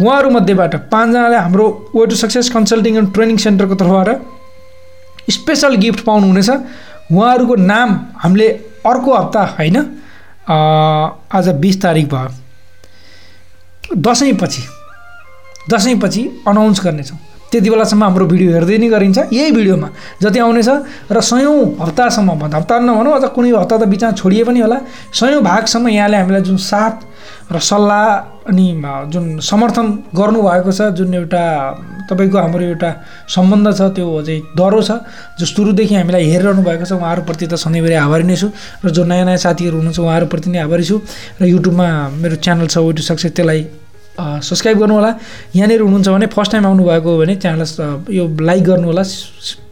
[0.00, 4.08] उहाँहरूमध्येबाट पाँचजनाले हाम्रो way to success consulting and training सेन्टरको तर्फबाट
[5.30, 6.50] स्पेसल गिफ्ट पाउनुहुनेछ।
[7.12, 7.88] उहाँहरूको नाम
[8.22, 8.48] हामीले
[8.86, 9.76] अर्को हप्ता होइन
[10.48, 12.30] आज बिस तारिक भयो।
[13.96, 14.62] दसैँपछि
[15.70, 17.18] दसैँपछि अनाउन्स गर्नेछौँ।
[17.50, 19.88] त्यति बेलासम्म हाम्रो भिडियो हेर्दै नै गरिन्छ। यही भिडियोमा
[20.22, 20.68] जति आउनेछ
[21.10, 24.78] र सयौँ हप्तासम्म भन्दा हप्ता नभनौँ अझ कुनै हप्ता त बिचमा छोडिए पनि होला।
[25.10, 27.10] सयौँ भागसम्म यहाँले हामीलाई जुन साथ
[27.50, 28.06] र सल्लाह
[28.54, 28.66] अनि
[29.10, 31.42] जुन समर्थन गर्नुभएको छ जुन एउटा
[32.06, 32.90] तपाईँको हाम्रो एउटा
[33.26, 34.90] सम्बन्ध छ त्यो चाहिँ डह्रो छ।
[35.38, 38.48] जो सुरुदेखि हामीलाई हेरिरहनु भएको छ उहाँहरूप्रति त सधैँभरि आभारी नै छु।
[38.86, 41.02] र जो नयाँ नयाँ साथीहरू हुनुहुन्छ उहाँहरूप्रति नै आभारी छु।
[41.42, 41.86] र युट्युबमा
[42.22, 43.66] मेरो च्यानल छ वे सक्सेस त्यसलाई
[44.48, 45.10] सब्सक्राइब गर्नु होला
[45.56, 49.02] यहाँनिर हुनुहुन्छ भने फर्स्ट टाइम आउनुभएको हो भने च्यानललाई स- यो लाइक गर्नु होला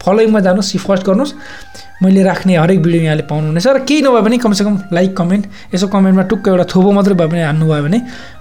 [0.03, 1.33] फलोइङमा जानुहोस् फर्स्ट गर्नुहोस्।
[2.03, 6.23] मैले राख्ने हरेक भिडियो यहाँले पाउनुहुनेछ। र केही नभए पनि कमसेकम लाइक कमेन्ट यसो कमेन्टमा
[6.31, 7.99] टुक्क एउटा थोपो मात्रै भए पनि हान्नुभयो भने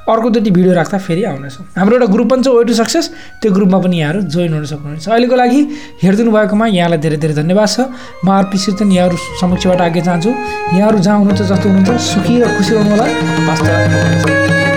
[0.09, 3.11] अर्कोचोटि भिडियो राख्दा फेरि आउनेछ। हाम्रो एउटा ग्रुप पनि छ वे टु सक्सेस
[3.43, 5.61] त्यो ग्रुपमा पनि यहाँहरू जोइन हुन सक्नुहुनेछ। अहिलेको लागि
[6.03, 7.79] हेरिदिनु भएकोमा यहाँलाई धेरै धेरै धन्यवाद छ।
[8.25, 10.31] म आरपी सिर्तन यहाँहरू समक्षबाट आगे चाहन्छु
[10.79, 13.07] यहाँहरू जहाँ हुनुहुन्छ जस्तो हुनुहुन्छ सुखी र खुसी रहनु होला
[13.51, 14.68] हस्त